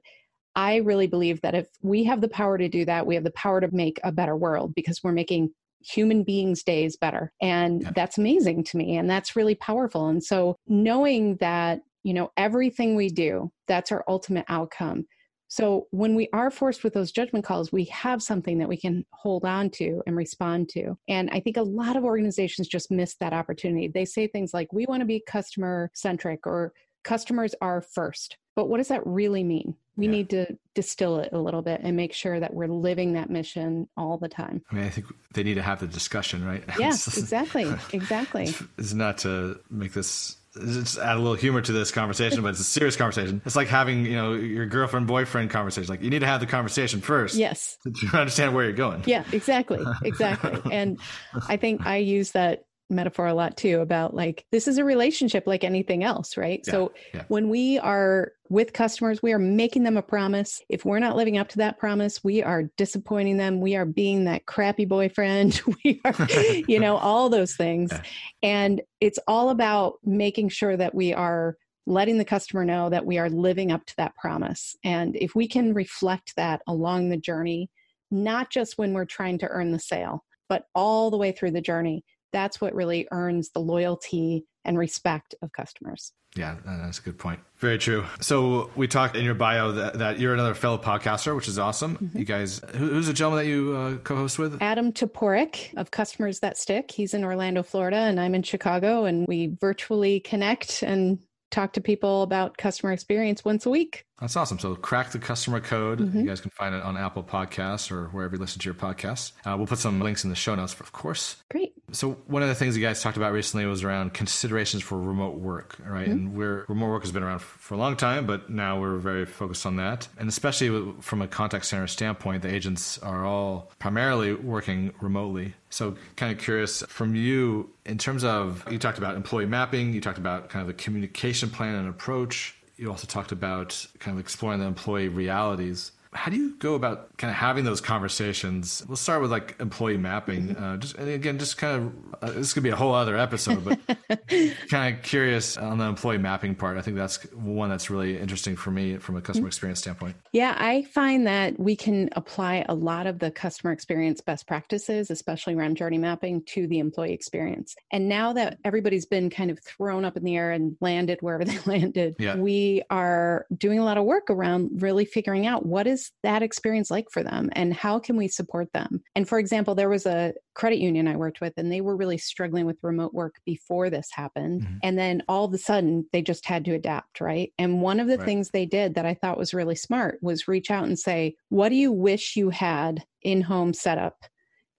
I 0.54 0.78
really 0.78 1.08
believe 1.08 1.40
that 1.42 1.56
if 1.56 1.70
we 1.82 2.04
have 2.04 2.20
the 2.20 2.28
power 2.28 2.58
to 2.58 2.68
do 2.68 2.84
that, 2.84 3.08
we 3.08 3.16
have 3.16 3.24
the 3.24 3.32
power 3.32 3.62
to 3.62 3.74
make 3.74 4.02
a 4.04 4.12
better 4.12 4.36
world 4.36 4.74
because 4.76 5.00
we're 5.02 5.14
making 5.14 5.52
human 5.80 6.24
beings' 6.24 6.62
days 6.62 6.98
better. 6.98 7.32
And 7.42 7.84
yeah. 7.84 7.92
that's 7.96 8.18
amazing 8.18 8.66
to 8.66 8.78
me. 8.78 8.98
And 8.98 9.10
that's 9.10 9.38
really 9.38 9.56
powerful. 9.56 10.10
And 10.10 10.22
so 10.22 10.58
knowing 10.68 11.38
that, 11.38 11.80
you 12.04 12.14
know, 12.14 12.32
everything 12.36 12.98
we 12.98 13.08
do, 13.08 13.50
that's 13.70 13.94
our 13.94 14.04
ultimate 14.10 14.46
outcome 14.50 15.06
So 15.52 15.88
when 15.92 16.16
we 16.16 16.30
are 16.32 16.50
forced 16.50 16.82
with 16.82 16.94
those 16.94 17.12
judgment 17.12 17.44
calls, 17.44 17.74
we 17.74 17.84
have 17.86 18.24
something 18.24 18.60
that 18.60 18.70
we 18.70 18.78
can 18.78 19.06
hold 19.12 19.44
on 19.44 19.70
to 19.72 20.02
and 20.08 20.16
respond 20.16 20.70
to. 20.70 20.98
And 21.10 21.30
I 21.30 21.42
think 21.42 21.58
a 21.58 21.62
lot 21.62 21.98
of 21.98 22.06
organizations 22.06 22.70
just 22.70 22.90
miss 22.90 23.16
that 23.16 23.34
opportunity. 23.34 23.90
They 23.90 24.06
say 24.06 24.28
things 24.28 24.54
like, 24.54 24.72
we 24.72 24.86
want 24.86 25.02
to 25.02 25.06
be 25.06 25.22
customer 25.28 25.92
centric 25.94 26.48
or 26.48 26.72
customers 27.04 27.54
are 27.62 27.82
first. 27.82 28.38
But 28.56 28.70
what 28.70 28.78
does 28.78 28.88
that 28.88 29.06
really 29.06 29.44
mean? 29.44 29.76
We 29.98 30.06
yeah. 30.06 30.12
need 30.12 30.30
to 30.30 30.58
distill 30.74 31.20
it 31.20 31.34
a 31.34 31.38
little 31.38 31.62
bit 31.62 31.82
and 31.84 31.98
make 31.98 32.14
sure 32.14 32.40
that 32.40 32.54
we're 32.54 32.68
living 32.70 33.14
that 33.14 33.30
mission 33.30 33.90
all 33.98 34.18
the 34.18 34.30
time. 34.30 34.62
I 34.72 34.76
mean, 34.76 34.86
I 34.86 34.90
think 34.90 35.08
they 35.34 35.44
need 35.44 35.56
to 35.56 35.62
have 35.62 35.82
the 35.82 35.88
discussion, 35.88 36.46
right? 36.46 36.64
Yes, 36.80 37.18
exactly. 37.18 37.66
Exactly. 37.92 38.56
it's 38.78 38.94
not 38.94 39.18
to 39.20 39.60
make 39.70 39.92
this 39.92 40.38
just 40.54 40.98
add 40.98 41.16
a 41.16 41.20
little 41.20 41.36
humor 41.36 41.62
to 41.62 41.72
this 41.72 41.92
conversation, 41.92 42.42
but 42.42 42.50
it's 42.50 42.60
a 42.60 42.66
serious 42.66 42.96
conversation. 42.96 43.42
It's 43.46 43.56
like 43.56 43.68
having, 43.68 44.06
you 44.06 44.16
know, 44.16 44.34
your 44.34 44.66
girlfriend 44.66 45.08
boyfriend 45.08 45.50
conversation. 45.50 45.90
Like 45.90 46.02
you 46.02 46.10
need 46.10 46.20
to 46.20 46.28
have 46.28 46.42
the 46.42 46.46
conversation 46.46 47.00
first. 47.02 47.36
Yes. 47.36 47.78
To 47.84 48.18
understand 48.18 48.54
where 48.54 48.66
you're 48.66 48.74
going. 48.74 49.04
Yeah, 49.06 49.24
exactly. 49.32 49.84
Exactly. 50.04 50.60
and 50.72 51.00
I 51.48 51.58
think 51.58 51.86
I 51.86 51.98
use 51.98 52.32
that 52.32 52.66
metaphor 52.92 53.28
a 53.28 53.34
lot 53.34 53.58
too 53.58 53.80
about 53.80 54.14
like 54.14 54.46
this 54.52 54.68
is 54.68 54.78
a 54.78 54.84
relationship 54.84 55.48
like 55.48 55.64
anything 55.64 56.04
else, 56.04 56.38
right? 56.38 56.62
Yeah, 56.66 56.72
so 56.72 56.92
yeah. 57.14 57.24
when 57.28 57.50
we 57.50 57.80
are 57.80 58.34
with 58.50 58.74
customers, 58.74 59.24
we 59.24 59.32
are 59.32 59.40
making 59.40 59.84
them 59.84 59.98
a 59.98 60.02
promise. 60.02 60.62
If 60.70 60.84
we're 60.84 61.00
not 61.00 61.16
living 61.16 61.38
up 61.38 61.48
to 61.50 61.58
that 61.60 61.80
promise, 61.80 62.24
we 62.24 62.44
are 62.44 62.64
disappointing 62.78 63.38
them. 63.38 63.62
We 63.62 63.76
are 63.76 63.86
being 63.86 64.26
that 64.26 64.46
crappy 64.46 64.86
boyfriend. 64.86 65.62
We 65.84 66.02
are, 66.06 66.28
you 66.68 66.80
know, 66.80 66.98
all 66.98 67.30
those 67.30 67.56
things. 67.56 67.92
Yeah. 67.92 68.02
And 68.44 68.82
it's 69.00 69.20
all 69.28 69.50
about 69.50 69.96
making 70.04 70.50
sure 70.50 70.76
that 70.76 70.94
we 70.94 71.14
are 71.14 71.58
letting 71.88 72.18
the 72.18 72.26
customer 72.26 72.66
know 72.66 72.90
that 72.90 73.06
we 73.06 73.18
are 73.18 73.30
living 73.30 73.72
up 73.72 73.86
to 73.86 73.96
that 73.98 74.16
promise. 74.16 74.76
And 74.84 75.16
if 75.16 75.34
we 75.34 75.48
can 75.48 75.74
reflect 75.74 76.36
that 76.36 76.62
along 76.68 77.10
the 77.10 77.18
journey, 77.18 77.70
not 78.12 78.50
just 78.52 78.78
when 78.78 78.94
we're 78.94 79.06
trying 79.06 79.40
to 79.40 79.48
earn 79.48 79.72
the 79.72 79.80
sale, 79.80 80.24
but 80.50 80.66
all 80.76 81.10
the 81.10 81.18
way 81.18 81.32
through 81.32 81.52
the 81.52 81.62
journey, 81.62 82.04
that's 82.32 82.62
what 82.62 82.74
really 82.74 83.08
earns 83.12 83.50
the 83.50 83.60
loyalty 83.60 84.46
and 84.63 84.78
respect 84.78 85.36
of 85.41 85.52
customers. 85.52 86.13
Yeah, 86.36 86.56
that's 86.65 87.00
a 87.00 87.02
good 87.02 87.17
point. 87.20 87.41
Very 87.58 87.78
true. 87.78 88.06
So 88.22 88.72
we 88.76 88.88
talked 88.88 89.17
in 89.17 89.26
your 89.26 89.34
bio 89.34 89.74
that, 89.74 90.00
that 90.00 90.20
you're 90.20 90.34
another 90.34 90.54
fellow 90.54 90.78
podcaster, 90.78 91.36
which 91.36 91.50
is 91.50 91.60
awesome. 91.60 91.98
Mm-hmm. 91.98 92.17
You 92.20 92.26
guys, 92.26 92.62
who's 92.76 93.08
the 93.08 93.13
gentleman 93.13 93.44
that 93.44 93.52
you 93.52 93.76
uh, 93.76 93.98
co-host 93.98 94.39
with? 94.39 94.62
Adam 94.62 94.94
Toporek 94.94 95.76
of 95.76 95.91
Customers 95.91 96.39
That 96.39 96.58
Stick. 96.58 96.89
He's 96.91 97.13
in 97.13 97.26
Orlando, 97.26 97.63
Florida, 97.63 97.98
and 97.98 98.17
I'm 98.17 98.34
in 98.34 98.44
Chicago, 98.44 99.04
and 99.04 99.28
we 99.28 99.58
virtually 99.60 100.22
connect 100.22 100.84
and 100.84 101.20
talk 101.50 101.74
to 101.74 101.82
people 101.82 102.22
about 102.22 102.56
customer 102.56 102.94
experience 102.94 103.44
once 103.44 103.65
a 103.65 103.70
week. 103.70 104.06
That's 104.22 104.36
awesome. 104.36 104.60
So, 104.60 104.76
crack 104.76 105.12
the 105.12 105.20
customer 105.20 105.60
code. 105.60 106.00
Mm-hmm. 106.00 106.20
You 106.20 106.28
guys 106.28 106.40
can 106.40 106.52
find 106.52 106.76
it 106.76 106.84
on 106.84 106.96
Apple 106.96 107.24
Podcasts 107.24 107.92
or 107.92 108.06
wherever 108.10 108.36
you 108.36 108.40
listen 108.40 108.60
to 108.60 108.66
your 108.66 108.76
podcasts. 108.76 109.32
Uh, 109.44 109.56
we'll 109.58 109.66
put 109.66 109.80
some 109.80 110.00
links 110.00 110.24
in 110.24 110.30
the 110.30 110.36
show 110.36 110.54
notes, 110.54 110.80
of 110.80 110.92
course. 110.92 111.38
Great. 111.50 111.74
So, 111.92 112.12
one 112.28 112.44
of 112.44 112.48
the 112.48 112.54
things 112.56 112.78
you 112.78 112.84
guys 112.84 113.02
talked 113.02 113.18
about 113.18 113.34
recently 113.34 113.66
was 113.66 113.84
around 113.84 114.14
considerations 114.14 114.84
for 114.84 115.00
remote 115.00 115.40
work, 115.40 115.76
right? 115.84 116.04
Mm-hmm. 116.04 116.12
And 116.12 116.36
we're 116.36 116.66
remote 116.70 116.90
work 116.90 117.02
has 117.02 117.12
been 117.12 117.24
around 117.24 117.42
for 117.42 117.74
a 117.74 117.78
long 117.78 117.98
time, 117.98 118.28
but 118.28 118.50
now 118.50 118.80
we're 118.80 118.98
very 118.98 119.26
focused 119.26 119.66
on 119.66 119.78
that. 119.78 120.08
And 120.20 120.30
especially 120.30 120.94
from 121.02 121.24
a 121.24 121.28
contact 121.28 121.66
center 121.66 121.88
standpoint, 121.88 122.44
the 122.44 122.54
agents 122.54 123.00
are 123.00 123.26
all 123.26 123.72
primarily 123.80 124.36
working 124.36 124.94
remotely. 125.02 125.56
So, 125.72 125.96
kind 126.16 126.32
of 126.32 126.38
curious 126.38 126.84
from 126.84 127.16
you 127.16 127.72
in 127.86 127.98
terms 127.98 128.24
of 128.24 128.64
you 128.72 128.78
talked 128.78 129.00
about 129.00 129.16
employee 129.16 129.48
mapping, 129.48 129.94
you 129.94 130.02
talked 130.02 130.20
about 130.20 130.50
kind 130.50 130.62
of 130.62 130.68
the 130.68 130.82
communication 130.82 131.50
plan 131.50 131.74
and 131.74 131.90
approach 131.90 132.56
you 132.82 132.89
also 132.89 133.06
talked 133.06 133.32
about 133.32 133.86
kind 134.00 134.17
of 134.17 134.20
exploring 134.20 134.60
the 134.60 134.65
employee 134.65 135.08
realities 135.08 135.91
how 136.13 136.30
do 136.30 136.36
you 136.36 136.56
go 136.58 136.76
about 136.76 137.15
kind 137.17 137.32
of 137.32 137.38
having 137.38 137.63
those 137.63 137.80
conversations? 137.80 138.84
We'll 138.88 138.97
start 138.97 139.21
with 139.21 139.32
like 139.32 139.56
employee 139.62 139.97
mapping. 139.97 140.58
Uh, 140.58 140.76
just 140.78 140.95
and 140.95 141.08
again, 141.10 141.39
just 141.39 141.58
kind 141.58 141.93
of 142.21 142.30
uh, 142.30 142.32
this 142.34 142.54
could 142.54 142.63
be 142.63 142.69
a 142.69 142.76
whole 142.76 142.93
other 142.93 143.17
episode, 143.17 143.63
but 143.63 144.28
kind 144.69 144.93
of 144.93 145.04
curious 145.04 145.56
on 145.56 145.78
the 145.78 145.86
employee 145.86 146.17
mapping 146.17 146.56
part. 146.56 146.78
I 146.78 146.82
think 146.82 146.97
that's 146.97 147.24
one 147.34 147.69
that's 147.69 147.89
really 147.89 148.17
interesting 148.17 148.58
for 148.58 148.71
me 148.71 148.97
from 148.97 149.15
a 149.15 149.21
customer 149.21 149.47
experience 149.47 149.80
standpoint. 149.80 150.17
Yeah, 150.34 150.56
I 150.58 150.84
find 150.84 151.26
that 151.28 151.58
we 151.58 151.78
can 151.78 152.10
apply 152.12 152.65
a 152.67 152.76
lot 152.76 153.08
of 153.08 153.19
the 153.19 153.32
customer 153.32 153.71
experience 153.71 154.19
best 154.19 154.47
practices, 154.47 155.12
especially 155.12 155.56
around 155.56 155.78
journey 155.78 155.97
mapping, 155.97 156.43
to 156.47 156.67
the 156.67 156.80
employee 156.80 157.13
experience. 157.13 157.76
And 157.89 158.10
now 158.10 158.34
that 158.34 158.58
everybody's 158.65 159.06
been 159.06 159.30
kind 159.30 159.50
of 159.50 159.60
thrown 159.60 160.04
up 160.04 160.17
in 160.17 160.26
the 160.26 160.36
air 160.36 160.52
and 160.52 160.76
landed 160.82 161.19
wherever 161.21 161.45
they 161.45 161.60
landed, 161.65 162.17
yeah. 162.19 162.36
we 162.36 162.84
are 162.89 163.45
doing 163.58 163.80
a 163.80 163.86
lot 163.86 163.97
of 163.97 164.04
work 164.04 164.30
around 164.30 164.82
really 164.82 165.06
figuring 165.06 165.47
out 165.47 165.65
what 165.65 165.88
is 165.88 166.01
is 166.02 166.12
that 166.24 166.44
experience 166.44 166.92
like 166.92 167.10
for 167.12 167.24
them 167.24 167.50
and 167.54 167.74
how 167.74 168.00
can 168.00 168.18
we 168.18 168.28
support 168.28 168.72
them? 168.74 169.02
And 169.16 169.28
for 169.28 169.40
example, 169.40 169.76
there 169.76 169.90
was 169.90 170.06
a 170.06 170.34
credit 170.54 170.80
union 170.80 171.08
I 171.08 171.16
worked 171.16 171.42
with 171.42 171.54
and 171.58 171.72
they 171.72 171.82
were 171.82 171.96
really 171.96 172.18
struggling 172.18 172.66
with 172.66 172.78
remote 172.82 173.14
work 173.14 173.36
before 173.46 173.90
this 173.90 174.10
happened. 174.12 174.62
Mm-hmm. 174.62 174.78
And 174.84 174.98
then 174.98 175.24
all 175.28 175.46
of 175.46 175.54
a 175.54 175.58
sudden 175.58 176.06
they 176.12 176.22
just 176.22 176.46
had 176.46 176.66
to 176.66 176.74
adapt, 176.74 177.22
right? 177.22 177.52
And 177.58 177.82
one 177.82 178.00
of 178.00 178.08
the 178.08 178.18
right. 178.18 178.26
things 178.26 178.50
they 178.50 178.66
did 178.66 178.96
that 178.96 179.06
I 179.06 179.14
thought 179.14 179.38
was 179.38 179.54
really 179.54 179.76
smart 179.76 180.18
was 180.22 180.48
reach 180.48 180.72
out 180.72 180.86
and 180.86 180.98
say, 180.98 181.36
what 181.50 181.70
do 181.70 181.76
you 181.76 181.92
wish 181.92 182.36
you 182.36 182.50
had 182.50 183.04
in 183.22 183.42
home 183.42 183.74
setup? 183.74 184.16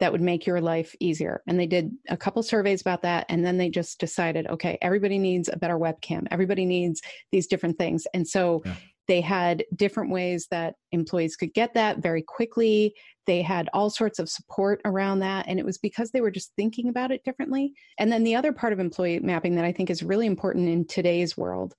that 0.03 0.11
would 0.11 0.21
make 0.21 0.47
your 0.47 0.61
life 0.61 0.97
easier. 0.99 1.45
And 1.47 1.61
they 1.61 1.67
did 1.69 1.93
a 2.09 2.17
couple 2.17 2.43
surveys 2.43 2.81
about 2.81 3.03
that. 3.03 3.25
And 3.29 3.47
then 3.47 3.57
they 3.57 3.69
just 3.69 4.01
decided, 4.01 4.49
okay, 4.49 4.77
everybody 4.83 5.17
needs 5.17 5.49
a 5.49 5.57
better 5.57 5.79
webcam. 5.79 6.27
Everybody 6.33 6.65
needs 6.65 7.01
these 7.31 7.47
different 7.47 7.79
things. 7.79 8.05
And 8.13 8.27
so 8.27 8.63
yeah. 8.65 8.75
They 9.09 9.21
had 9.21 9.65
different 9.75 10.11
ways 10.11 10.47
that 10.51 10.75
employees 10.93 11.37
could 11.37 11.53
get 11.55 11.75
that 11.75 11.99
very 11.99 12.23
quickly. 12.23 12.95
They 13.27 13.43
had 13.43 13.69
all 13.73 13.91
sorts 13.91 14.19
of 14.19 14.29
support 14.29 14.81
around 14.85 15.21
that. 15.21 15.47
And 15.49 15.59
it 15.59 15.65
was 15.65 15.79
because 15.79 16.11
they 16.11 16.21
were 16.21 16.31
just 16.31 16.53
thinking 16.57 16.89
about 16.89 17.11
it 17.11 17.25
differently. 17.25 17.75
And 17.99 18.13
then 18.13 18.25
the 18.25 18.37
other 18.37 18.53
part 18.53 18.73
of 18.73 18.81
employee 18.81 19.19
mapping 19.21 19.57
that 19.57 19.65
I 19.65 19.73
think 19.73 19.91
is 19.91 20.03
really 20.03 20.27
important 20.27 20.69
in 20.69 20.87
today's 20.87 21.37
world 21.37 21.75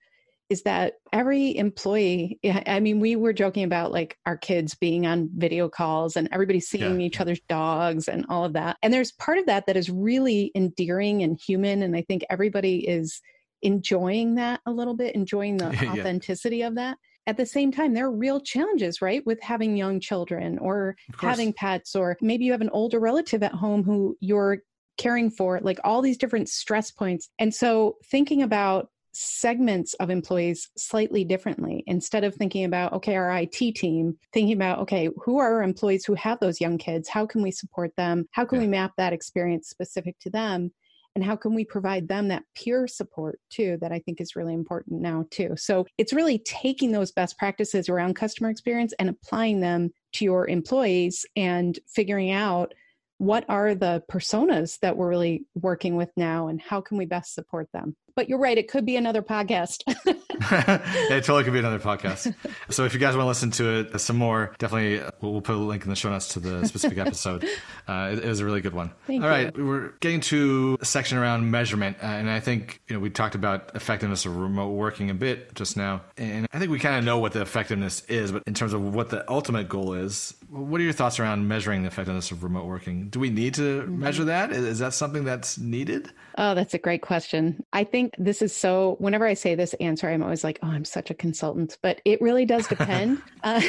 is 0.50 0.64
that 0.64 0.96
every 1.12 1.58
employee 1.58 2.40
i 2.68 2.80
mean 2.80 3.00
we 3.00 3.16
were 3.16 3.34
joking 3.34 3.64
about 3.64 3.92
like 3.92 4.18
our 4.26 4.38
kids 4.38 4.76
being 4.76 5.08
on 5.08 5.30
video 5.36 5.70
calls 5.70 6.16
and 6.16 6.30
everybody 6.32 6.60
seeing 6.60 7.00
yeah. 7.00 7.08
each 7.08 7.20
other's 7.20 7.40
dogs 7.48 8.08
and 8.08 8.26
all 8.30 8.44
of 8.46 8.54
that 8.54 8.78
and 8.84 8.94
there's 8.94 9.12
part 9.14 9.38
of 9.38 9.46
that 9.46 9.66
that 9.66 9.78
is 9.78 9.90
really 9.90 10.52
endearing 10.54 11.24
and 11.24 11.40
human 11.40 11.82
and 11.82 11.96
i 11.96 12.02
think 12.02 12.24
everybody 12.30 12.88
is 12.88 13.22
enjoying 13.62 14.36
that 14.36 14.60
a 14.66 14.72
little 14.72 14.94
bit 14.96 15.16
enjoying 15.16 15.58
the 15.58 15.72
yeah. 15.82 15.92
authenticity 15.92 16.62
of 16.62 16.76
that 16.76 16.98
at 17.26 17.38
the 17.38 17.46
same 17.46 17.72
time, 17.72 17.94
there 17.94 18.08
are 18.08 18.12
real 18.12 18.40
challenges, 18.40 19.02
right, 19.02 19.26
with 19.26 19.42
having 19.42 19.78
young 19.78 20.00
children 20.00 20.58
or 20.58 20.96
having 21.20 21.54
pets, 21.54 21.96
or 21.96 22.18
maybe 22.22 22.46
you 22.46 22.52
have 22.52 22.62
an 22.62 22.70
older 22.72 23.00
relative 23.00 23.44
at 23.44 23.54
home 23.54 23.84
who 23.84 24.18
you're 24.20 24.60
caring 24.98 25.30
for, 25.30 25.60
like 25.62 25.80
all 25.84 26.02
these 26.02 26.18
different 26.18 26.50
stress 26.50 26.92
points. 26.92 27.30
And 27.40 27.54
so 27.54 27.96
thinking 28.10 28.42
about 28.42 28.90
segments 29.14 29.94
of 29.96 30.10
employees 30.10 30.70
slightly 30.76 31.24
differently 31.24 31.84
instead 31.86 32.24
of 32.24 32.34
thinking 32.34 32.66
about 32.66 32.94
okay 32.94 33.16
our 33.16 33.32
IT 33.38 33.52
team 33.52 34.18
thinking 34.34 34.56
about 34.56 34.80
okay 34.80 35.08
who 35.24 35.38
are 35.38 35.54
our 35.54 35.64
employees 35.64 36.04
who 36.04 36.16
have 36.16 36.40
those 36.40 36.60
young 36.60 36.80
kids 36.80 37.08
how 37.08 37.24
can 37.24 37.44
we 37.44 37.52
support 37.52 37.92
them 37.96 38.28
how 38.32 38.44
can 38.44 38.58
yeah. 38.58 38.66
we 38.66 38.72
map 38.72 38.92
that 38.98 39.14
experience 39.14 39.70
specific 39.70 40.18
to 40.20 40.32
them 40.32 40.72
and 41.16 41.24
how 41.24 41.36
can 41.36 41.54
we 41.54 41.64
provide 41.64 42.08
them 42.08 42.28
that 42.28 42.44
peer 42.56 42.88
support 42.88 43.40
too 43.50 43.78
that 43.82 43.92
i 43.92 44.00
think 44.00 44.20
is 44.20 44.36
really 44.36 44.54
important 44.54 45.02
now 45.02 45.26
too. 45.30 45.54
So 45.58 45.86
it's 45.98 46.14
really 46.14 46.40
taking 46.40 46.92
those 46.92 47.12
best 47.12 47.38
practices 47.38 47.90
around 47.90 48.16
customer 48.16 48.50
experience 48.50 48.94
and 49.00 49.10
applying 49.10 49.60
them 49.60 49.92
to 50.14 50.26
your 50.26 50.48
employees 50.48 51.26
and 51.36 51.78
figuring 51.88 52.32
out 52.32 52.74
what 53.18 53.46
are 53.48 53.76
the 53.76 54.04
personas 54.12 54.80
that 54.80 54.98
we're 54.98 55.10
really 55.10 55.46
working 55.56 55.96
with 55.96 56.10
now 56.18 56.48
and 56.48 56.62
how 56.62 56.82
can 56.82 56.98
we 56.98 57.06
best 57.06 57.34
support 57.34 57.68
them 57.74 57.96
but 58.16 58.30
you're 58.30 58.40
right 58.40 58.58
it 58.58 58.70
could 58.70 58.86
be 58.86 58.96
another 58.96 59.22
podcast. 59.22 59.84
It 60.46 61.24
totally 61.24 61.44
could 61.44 61.54
be 61.54 61.60
another 61.60 61.80
podcast. 61.80 62.34
So 62.70 62.84
if 62.84 62.94
you 62.94 63.00
guys 63.00 63.16
want 63.16 63.26
to 63.26 63.28
listen 63.28 63.52
to 63.52 63.80
it 63.80 64.00
some 64.00 64.18
more 64.18 64.54
definitely 64.58 65.00
uh, 65.00 65.12
we'll, 65.22 65.32
we'll 65.32 65.42
put 65.42 65.56
a 65.56 65.58
link 65.58 65.84
in 65.84 65.90
the 65.90 65.96
show 65.96 66.10
notes 66.10 66.30
to 66.30 66.40
the 66.40 66.68
specific 66.68 66.98
episode. 67.06 67.46
Uh, 67.88 68.10
it, 68.12 68.20
it, 68.20 68.28
was 68.28 68.40
a 68.40 68.46
really 68.46 68.60
good 68.60 68.74
one. 68.74 68.92
Thank 69.08 69.24
all 69.24 69.30
right 69.30 69.56
you. 69.56 69.66
we're 69.66 69.90
getting 70.02 70.20
to 70.22 70.78
a 70.82 70.86
section 70.86 71.18
around 71.18 71.50
measurement 71.50 71.98
uh, 72.02 72.08
and 72.08 72.30
i 72.30 72.40
think 72.40 72.82
you 72.88 72.96
know 72.96 73.00
we 73.00 73.10
talked 73.10 73.36
about 73.36 73.72
effectiveness 73.76 74.26
of 74.26 74.36
remote 74.36 74.72
working 74.72 75.10
a 75.10 75.14
bit 75.14 75.54
just 75.56 75.78
now 75.78 76.02
and 76.18 76.48
i 76.54 76.60
think 76.60 76.72
we 76.72 76.80
kind 76.80 76.96
of 76.98 77.04
know 77.04 77.20
what 77.20 77.32
the 77.34 77.42
effectiveness 77.42 78.04
is 78.06 78.32
but 78.32 78.44
in 78.48 78.54
terms 78.54 78.74
of 78.74 78.94
what 78.94 79.10
the 79.10 79.30
ultimate 79.32 79.70
goal 79.70 79.94
is 79.94 80.36
what 80.54 80.80
are 80.80 80.84
your 80.84 80.94
thoughts 80.94 81.20
around 81.20 81.48
measuring 81.48 81.82
the 81.82 81.88
effectiveness 81.88 82.30
of 82.32 82.44
remote 82.44 82.66
working? 82.66 83.10
Do 83.10 83.20
we 83.20 83.30
need 83.30 83.56
to 83.56 83.82
mm-hmm. 83.82 84.00
measure 84.00 84.26
that? 84.26 84.52
Is 84.52 84.80
that 84.80 84.94
something 84.94 85.24
that's 85.24 85.58
needed? 85.58 86.12
Oh, 86.38 86.54
that's 86.54 86.76
a 86.76 86.78
great 86.78 87.02
question. 87.02 87.64
I 87.74 87.84
think 87.84 88.03
this 88.18 88.42
is 88.42 88.56
so, 88.56 88.96
whenever 89.00 89.26
I 89.26 89.34
say 89.34 89.56
this 89.56 89.74
answer, 89.76 90.10
I'm 90.10 90.24
always 90.24 90.44
like, 90.44 90.60
oh, 90.64 90.68
I'm 90.68 90.86
such 90.86 91.10
a 91.12 91.14
consultant, 91.14 91.78
but 91.82 92.02
it 92.06 92.22
really 92.22 92.46
does 92.46 92.68
depend. 92.68 93.22
uh, 93.44 93.62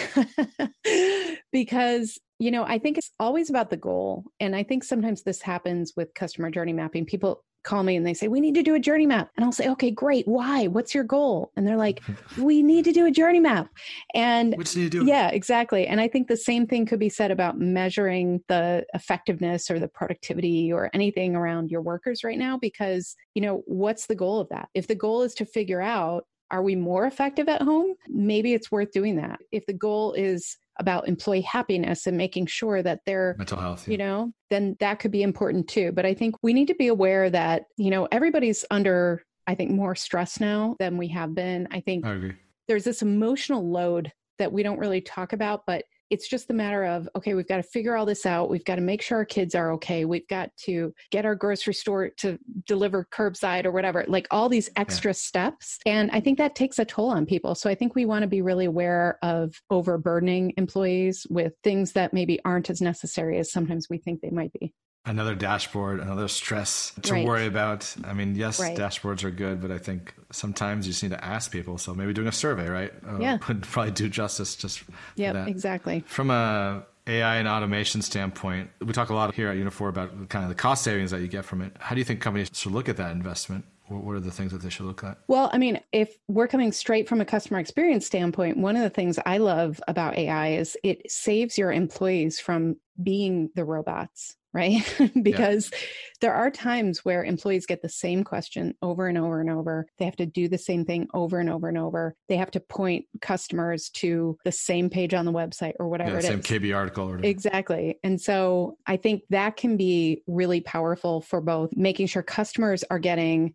because, 1.53 2.19
you 2.39 2.51
know, 2.51 2.65
I 2.65 2.79
think 2.79 2.99
it's 2.99 3.13
always 3.19 3.51
about 3.51 3.71
the 3.71 3.77
goal. 3.77 4.25
And 4.41 4.55
I 4.55 4.63
think 4.63 4.85
sometimes 4.85 5.23
this 5.23 5.43
happens 5.43 5.93
with 5.97 6.15
customer 6.15 6.51
journey 6.51 6.73
mapping. 6.73 7.07
People, 7.07 7.45
call 7.65 7.83
me 7.83 7.97
and 7.97 8.07
they 8.07 8.15
say, 8.15 8.29
We 8.29 8.41
need 8.41 8.55
to 8.55 8.63
do 8.63 8.75
a 8.75 8.81
journey 8.81 9.07
map. 9.07 9.31
And 9.37 9.45
I'll 9.45 9.53
say, 9.53 9.69
Okay, 9.69 9.91
great. 9.91 10.27
Why? 10.29 10.67
What's 10.67 10.95
your 10.95 11.05
goal? 11.05 11.51
And 11.57 11.67
they're 11.67 11.77
like, 11.77 12.03
We 12.39 12.63
need 12.63 12.85
to 12.85 12.93
do 12.93 13.07
a 13.07 13.11
journey 13.11 13.41
map. 13.41 13.69
And 14.15 14.55
what 14.57 14.67
do 14.67 14.81
you 14.81 14.91
do? 14.91 15.05
Yeah, 15.05 15.29
exactly. 15.29 15.87
And 15.87 16.01
I 16.01 16.09
think 16.09 16.29
the 16.29 16.37
same 16.37 16.67
thing 16.67 16.87
could 16.87 17.01
be 17.01 17.09
said 17.09 17.31
about 17.31 17.59
measuring 17.59 18.43
the 18.49 18.85
effectiveness 18.95 19.71
or 19.71 19.79
the 19.79 19.89
productivity 19.89 20.73
or 20.73 20.91
anything 20.95 21.35
around 21.35 21.71
your 21.71 21.83
workers 21.83 22.23
right 22.23 22.39
now, 22.39 22.59
because, 22.59 23.17
you 23.35 23.43
know, 23.43 23.63
what's 23.67 24.07
the 24.07 24.15
goal 24.15 24.41
of 24.41 24.49
that? 24.51 24.69
If 24.75 24.87
the 24.87 24.95
goal 24.95 25.23
is 25.23 25.35
to 25.35 25.47
figure 25.47 25.83
out, 25.83 26.27
are 26.51 26.63
we 26.63 26.77
more 26.77 27.07
effective 27.07 27.49
at 27.49 27.63
home? 27.63 27.95
Maybe 28.09 28.53
it's 28.53 28.71
worth 28.71 28.93
doing 28.93 29.17
that. 29.17 29.41
If 29.51 29.67
the 29.67 29.73
goal 29.73 30.13
is 30.13 30.57
about 30.79 31.09
employee 31.09 31.43
happiness 31.43 32.07
and 32.07 32.17
making 32.17 32.47
sure 32.47 32.83
that 32.83 33.01
they're 33.07 33.35
mental 33.39 33.59
health, 33.59 33.87
yeah. 33.87 33.93
you 33.93 33.99
know, 33.99 34.33
then 34.51 34.77
that 34.81 34.99
could 34.99 35.11
be 35.11 35.23
important 35.23 35.69
too. 35.69 35.93
But 35.93 36.07
I 36.07 36.15
think 36.15 36.35
we 36.43 36.53
need 36.53 36.69
to 36.69 36.75
be 36.75 36.89
aware 36.89 37.31
that, 37.31 37.65
you 37.77 37.91
know, 37.91 38.09
everybody's 38.11 38.65
under, 38.71 39.23
I 39.47 39.55
think, 39.55 39.71
more 39.71 39.95
stress 39.95 40.41
now 40.41 40.77
than 40.79 40.99
we 40.99 41.09
have 41.09 41.35
been. 41.35 41.69
I 41.71 41.81
think 41.81 42.05
I 42.05 42.33
there's 42.67 42.85
this 42.85 43.03
emotional 43.03 43.69
load 43.71 44.11
that 44.39 44.53
we 44.53 44.63
don't 44.63 44.79
really 44.79 45.01
talk 45.01 45.33
about, 45.33 45.63
but 45.67 45.85
it's 46.11 46.29
just 46.29 46.49
the 46.49 46.55
matter 46.55 46.85
of 46.85 47.09
okay 47.17 47.35
we've 47.35 47.49
got 47.49 47.57
to 47.57 47.63
figure 47.63 47.97
all 47.97 48.07
this 48.07 48.27
out 48.27 48.51
we've 48.51 48.65
got 48.65 48.77
to 48.77 48.81
make 48.81 49.03
sure 49.03 49.19
our 49.19 49.25
kids 49.25 49.55
are 49.55 49.73
okay 49.73 50.05
we've 50.05 50.29
got 50.29 50.51
to 50.57 50.93
get 51.11 51.25
our 51.25 51.35
grocery 51.35 51.75
store 51.75 52.11
to 52.17 52.39
deliver 52.67 53.07
curbside 53.13 53.65
or 53.65 53.73
whatever 53.73 54.05
like 54.09 54.27
all 54.31 54.49
these 54.49 54.71
extra 54.77 55.11
yeah. 55.11 55.15
steps 55.15 55.79
and 55.87 56.11
i 56.13 56.21
think 56.21 56.39
that 56.39 56.55
takes 56.55 56.79
a 56.79 56.85
toll 56.85 57.09
on 57.09 57.27
people 57.27 57.55
so 57.55 57.69
i 57.71 57.75
think 57.75 57.95
we 57.95 58.07
want 58.07 58.23
to 58.23 58.29
be 58.29 58.43
really 58.43 58.67
aware 58.67 59.19
of 59.23 59.55
overburdening 59.71 60.53
employees 60.57 61.27
with 61.31 61.53
things 61.63 61.93
that 61.93 62.13
maybe 62.13 62.39
aren't 62.45 62.71
as 62.71 62.81
necessary 62.81 63.39
as 63.39 63.51
sometimes 63.51 63.89
we 63.89 63.99
think 63.99 64.21
they 64.21 64.31
might 64.31 64.53
be 64.53 64.73
another 65.07 65.35
dashboard, 65.35 66.01
another 66.01 66.29
stress 66.29 66.93
to 67.03 67.13
right. 67.13 67.27
worry 67.27 67.47
about. 67.47 67.95
I 68.05 68.15
mean, 68.15 68.35
yes, 68.35 68.61
right. 68.61 68.77
dashboards 68.77 69.23
are 69.25 69.31
good, 69.31 69.61
but 69.61 69.71
I 69.71 69.79
think 69.79 70.15
sometimes 70.33 70.87
you 70.87 70.93
just 70.93 71.03
need 71.03 71.11
to 71.11 71.25
ask 71.25 71.51
people. 71.51 71.79
So 71.79 71.95
maybe 71.95 72.13
doing 72.13 72.29
a 72.29 72.33
survey, 72.33 72.69
right? 72.69 72.93
Uh, 73.07 73.19
yeah. 73.19 73.39
Would 73.49 73.63
probably 73.63 73.93
do 73.93 74.09
justice 74.09 74.57
just 74.57 74.83
yeah, 75.17 75.47
exactly. 75.47 76.05
From 76.07 76.31
a 76.31 76.85
AI 77.07 77.37
and 77.37 77.47
automation 77.47 78.03
standpoint, 78.03 78.71
we 78.81 78.93
talk 78.93 79.11
a 79.11 79.15
lot 79.15 79.35
here 79.35 79.49
at 79.49 79.57
Uniphore 79.57 79.89
about 79.89 80.29
kind 80.29 80.45
of 80.45 80.49
the 80.49 80.55
cost 80.55 80.83
savings 80.83 81.11
that 81.11 81.21
you 81.21 81.29
get 81.29 81.45
from 81.45 81.61
it. 81.61 81.73
How 81.79 81.95
do 81.95 82.01
you 82.01 82.05
think 82.05 82.21
companies 82.21 82.51
should 82.53 82.73
look 82.73 82.89
at 82.89 82.97
that 82.97 83.13
investment? 83.13 83.65
What 83.89 84.15
are 84.15 84.21
the 84.21 84.31
things 84.31 84.53
that 84.53 84.63
they 84.63 84.71
should 84.71 84.87
look 84.87 85.05
at? 85.05 85.19
Well, 85.29 85.51
I 85.53 85.59
mean, 85.59 85.79
if 85.93 86.17
we're 86.27 86.49
coming 86.49 86.73
straight 86.73 87.07
from 87.07 87.21
a 87.21 87.27
customer 87.27 87.61
experience 87.61 88.07
standpoint, 88.07 88.57
one 88.57 88.77
of 88.77 88.83
the 88.83 88.89
things 88.89 89.19
I 89.27 89.37
love 89.37 89.79
about 89.87 90.17
AI 90.17 90.53
is 90.55 90.75
it 90.83 91.11
saves 91.11 91.59
your 91.59 91.71
employees 91.71 92.41
from 92.41 92.77
being 93.03 93.51
the 93.55 93.65
robots 93.65 94.37
right? 94.55 94.83
because 95.23 95.69
yeah. 95.73 95.79
there 96.21 96.35
are 96.35 96.51
times 96.51 97.05
where 97.05 97.25
employees 97.25 97.67
get 97.67 97.83
the 97.83 97.89
same 97.89 98.23
question 98.25 98.75
over 98.81 99.09
and 99.09 99.19
over 99.19 99.41
and 99.41 99.51
over. 99.51 99.87
They 99.99 100.05
have 100.05 100.17
to 100.17 100.27
do 100.27 100.49
the 100.49 100.57
same 100.57 100.85
thing 100.85 101.09
over 101.13 101.41
and 101.41 101.51
over 101.51 101.69
and 101.69 101.77
over. 101.77 102.15
They 102.29 102.37
have 102.37 102.53
to 102.53 102.61
point 102.61 103.07
customers 103.21 103.91
to 103.95 104.39
the 104.45 104.53
same 104.53 104.89
page 104.89 105.13
on 105.13 105.27
the 105.27 105.33
website 105.33 105.75
or 105.81 105.89
whatever 105.89 106.15
yeah, 106.15 106.21
same 106.21 106.41
KB 106.41 106.75
article. 106.75 107.11
Or 107.11 107.19
exactly. 107.19 107.99
And 108.05 108.21
so 108.21 108.79
I 108.87 108.97
think 108.97 109.23
that 109.31 109.57
can 109.57 109.77
be 109.77 110.23
really 110.27 110.61
powerful 110.61 111.21
for 111.21 111.41
both 111.41 111.71
making 111.77 112.07
sure 112.07 112.23
customers 112.23 112.85
are 112.89 113.01
getting 113.01 113.55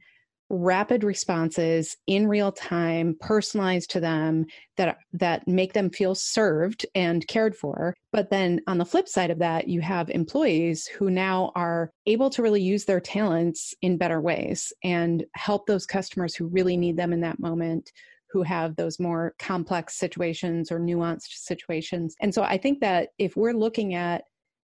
rapid 0.49 1.03
responses 1.03 1.95
in 2.07 2.27
real 2.27 2.51
time 2.51 3.15
personalized 3.19 3.91
to 3.91 3.99
them 3.99 4.45
that 4.77 4.97
that 5.13 5.47
make 5.47 5.73
them 5.73 5.89
feel 5.91 6.15
served 6.15 6.85
and 6.95 7.27
cared 7.27 7.55
for 7.55 7.93
but 8.11 8.31
then 8.31 8.59
on 8.65 8.79
the 8.79 8.85
flip 8.85 9.07
side 9.07 9.29
of 9.29 9.37
that 9.37 9.67
you 9.67 9.79
have 9.79 10.09
employees 10.09 10.87
who 10.87 11.11
now 11.11 11.51
are 11.55 11.91
able 12.07 12.31
to 12.31 12.41
really 12.41 12.61
use 12.61 12.85
their 12.85 12.99
talents 12.99 13.75
in 13.83 13.97
better 13.97 14.19
ways 14.19 14.73
and 14.83 15.23
help 15.35 15.67
those 15.67 15.85
customers 15.85 16.33
who 16.33 16.47
really 16.47 16.77
need 16.77 16.97
them 16.97 17.13
in 17.13 17.21
that 17.21 17.39
moment 17.39 17.91
who 18.31 18.41
have 18.41 18.75
those 18.75 18.99
more 18.99 19.33
complex 19.39 19.97
situations 19.97 20.71
or 20.71 20.79
nuanced 20.79 21.29
situations 21.29 22.15
and 22.21 22.33
so 22.33 22.41
i 22.41 22.57
think 22.57 22.79
that 22.79 23.09
if 23.19 23.35
we're 23.37 23.53
looking 23.53 23.93
at 23.93 24.23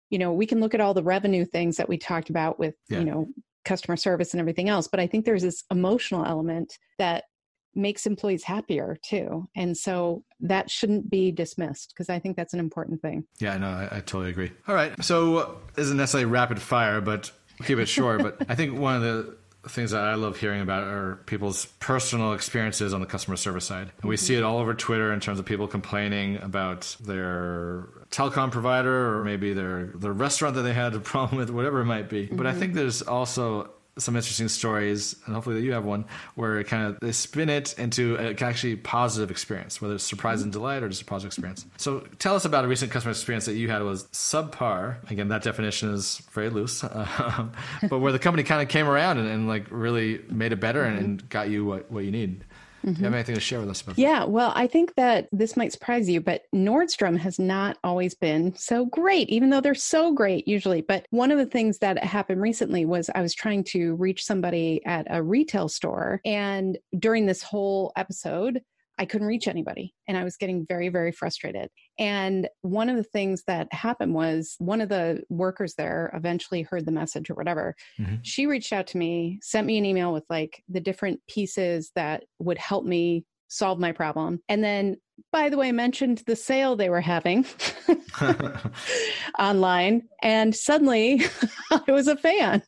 you 0.10 0.20
know 0.20 0.34
we 0.34 0.46
can 0.46 0.60
look 0.60 0.74
at 0.74 0.82
all 0.82 0.94
the 0.94 1.04
revenue 1.04 1.46
things 1.46 1.78
that 1.78 1.88
we 1.88 1.98
talked 1.98 2.30
about 2.30 2.60
with 2.60 2.76
yeah. 2.90 3.00
you 3.00 3.06
know 3.06 3.28
customer 3.70 3.96
service 3.96 4.34
and 4.34 4.42
everything 4.42 4.68
else. 4.68 4.88
But 4.88 5.00
I 5.00 5.08
think 5.08 5.26
there's 5.26 5.44
this 5.44 5.64
emotional 5.72 6.26
element 6.26 6.78
that 6.98 7.26
makes 7.76 8.08
employees 8.08 8.44
happier 8.44 8.98
too. 9.04 9.48
And 9.56 9.78
so 9.78 10.24
that 10.42 10.72
shouldn't 10.72 11.10
be 11.10 11.32
dismissed 11.32 11.94
because 11.94 12.10
I 12.10 12.18
think 12.18 12.36
that's 12.36 12.54
an 12.54 12.60
important 12.60 13.02
thing. 13.02 13.26
Yeah, 13.40 13.58
no, 13.58 13.68
I, 13.68 13.84
I 13.92 14.00
totally 14.00 14.32
agree. 14.32 14.52
All 14.68 14.74
right. 14.74 14.92
So 15.04 15.60
isn't 15.78 15.96
necessarily 15.96 16.26
rapid 16.26 16.60
fire, 16.60 17.00
but 17.00 17.32
keep 17.64 17.78
it 17.78 17.86
short. 17.86 18.24
but 18.24 18.42
I 18.50 18.56
think 18.56 18.78
one 18.78 18.96
of 18.96 19.02
the 19.04 19.38
things 19.70 19.92
that 19.92 20.04
I 20.04 20.16
love 20.16 20.38
hearing 20.38 20.62
about 20.62 20.84
are 20.84 21.16
people's 21.26 21.66
personal 21.80 22.34
experiences 22.34 22.94
on 22.94 23.02
the 23.02 23.08
customer 23.08 23.38
service 23.38 23.66
side. 23.66 23.92
And 24.02 24.10
we 24.10 24.16
mm-hmm. 24.16 24.26
see 24.26 24.36
it 24.36 24.44
all 24.44 24.58
over 24.58 24.74
Twitter 24.74 25.14
in 25.14 25.20
terms 25.20 25.40
of 25.40 25.46
people 25.46 25.68
complaining 25.68 26.38
about 26.38 26.96
their 27.00 27.88
telecom 28.12 28.52
provider 28.52 29.18
or 29.18 29.24
maybe 29.24 29.54
their 29.54 29.92
the 29.96 30.12
restaurant 30.12 30.56
that 30.56 30.64
they 30.64 30.74
had 30.74 30.94
a 30.94 31.00
problem 31.00 31.38
with, 31.38 31.50
whatever 31.50 31.82
it 31.82 31.86
might 31.86 32.10
be. 32.10 32.26
Mm-hmm. 32.26 32.36
But 32.36 32.46
I 32.46 32.52
mm-hmm. 32.52 32.60
think 32.60 32.74
there's 32.74 33.02
also 33.02 33.72
some 34.00 34.16
interesting 34.16 34.48
stories, 34.48 35.16
and 35.26 35.36
hopefully 35.36 35.56
that 35.56 35.62
you 35.62 35.74
have 35.74 35.86
one 35.86 36.06
where 36.36 36.64
kind 36.64 36.88
of 36.88 37.00
they 37.00 37.12
spin 37.12 37.50
it 37.50 37.78
into 37.78 38.16
a 38.16 38.34
actually 38.44 38.76
positive 38.76 39.32
experience, 39.32 39.82
whether 39.82 39.96
it's 39.96 40.04
surprise 40.04 40.42
and 40.42 40.52
delight 40.52 40.84
or 40.84 40.90
just 40.90 41.02
a 41.02 41.06
positive 41.06 41.30
experience. 41.30 41.66
So 41.78 42.02
tell 42.20 42.36
us 42.36 42.46
about 42.46 42.66
a 42.66 42.68
recent 42.68 42.92
customer 42.92 43.12
experience 43.12 43.46
that 43.46 43.56
you 43.56 43.70
had 43.70 43.82
was 43.84 44.06
subpar. 44.06 45.10
Again, 45.12 45.28
that 45.30 45.44
definition 45.44 45.94
is 45.94 46.18
very 46.32 46.50
loose, 46.50 46.84
um, 46.92 47.52
but 47.90 48.00
where 48.00 48.12
the 48.12 48.20
company 48.20 48.44
kind 48.44 48.62
of 48.62 48.70
came 48.70 48.88
around 48.88 49.18
and, 49.18 49.28
and 49.28 49.48
like 49.48 49.66
really 49.70 50.22
made 50.30 50.52
it 50.52 50.60
better 50.60 50.84
and, 50.84 51.00
and 51.00 51.30
got 51.30 51.50
you 51.50 51.66
what, 51.66 51.92
what 51.92 52.04
you 52.04 52.12
need. 52.12 52.44
Mm-hmm. 52.86 52.94
Do 52.94 53.00
you 53.00 53.06
have 53.06 53.14
anything 53.14 53.36
to 53.36 53.42
share 53.42 53.60
with 53.60 53.70
us 53.70 53.82
about 53.82 53.96
that? 53.96 54.02
Yeah, 54.02 54.24
well, 54.24 54.54
I 54.56 54.68
think 54.68 54.96
that 54.96 55.28
this 55.32 55.58
might 55.58 55.72
surprise 55.72 56.10
you, 56.10 56.22
but 56.22 56.44
Nordstrom 56.54 57.18
has 57.18 57.40
not 57.40 57.78
always 57.84 58.16
been 58.16 58.56
so 58.56 58.86
great, 58.86 59.30
even 59.30 59.50
though 59.50 59.62
they're 59.62 59.76
so 59.76 60.14
great 60.14 60.48
usually. 60.48 60.82
But 60.82 61.06
one 61.10 61.32
of 61.32 61.38
the 61.38 61.46
things 61.46 61.80
that 61.80 62.04
happened 62.04 62.42
recently 62.42 62.86
was 62.86 63.10
I 63.14 63.22
was 63.22 63.34
trying 63.34 63.64
to 63.66 63.96
reach 63.96 64.24
somebody 64.24 64.82
at 64.86 65.08
a 65.10 65.22
retail 65.22 65.68
store. 65.68 66.22
And 66.26 66.78
during 66.98 67.26
this 67.26 67.44
whole 67.44 67.92
episode, 67.96 68.62
I 69.00 69.06
couldn't 69.06 69.28
reach 69.28 69.48
anybody 69.48 69.94
and 70.08 70.18
I 70.18 70.26
was 70.26 70.36
getting 70.36 70.66
very, 70.68 70.90
very 70.90 71.14
frustrated. 71.14 71.70
And 71.98 72.50
one 72.62 72.90
of 72.90 72.98
the 72.98 73.04
things 73.04 73.44
that 73.48 73.72
happened 73.72 74.14
was 74.14 74.56
one 74.60 74.82
of 74.82 74.90
the 74.90 75.24
workers 75.30 75.76
there 75.76 76.12
eventually 76.14 76.64
heard 76.64 76.86
the 76.86 76.92
message 76.92 77.30
or 77.30 77.36
whatever. 77.36 77.76
Mm-hmm. 77.98 78.16
She 78.24 78.46
reached 78.46 78.74
out 78.74 78.88
to 78.88 78.98
me, 78.98 79.40
sent 79.42 79.66
me 79.66 79.78
an 79.78 79.86
email 79.86 80.12
with 80.12 80.26
like 80.30 80.62
the 80.68 80.82
different 80.82 81.22
pieces 81.30 81.92
that 81.96 82.26
would 82.40 82.58
help 82.58 82.86
me 82.86 83.24
solve 83.48 83.80
my 83.80 83.94
problem. 83.94 84.42
And 84.50 84.64
then, 84.64 84.98
by 85.32 85.50
the 85.50 85.58
way, 85.58 85.72
mentioned 85.72 86.24
the 86.26 86.36
sale 86.36 86.76
they 86.76 86.90
were 86.90 87.02
having 87.02 87.46
online. 89.40 90.04
And 90.22 90.56
suddenly 90.56 91.22
I 91.72 91.92
was 91.92 92.08
a 92.08 92.18
fan. 92.18 92.64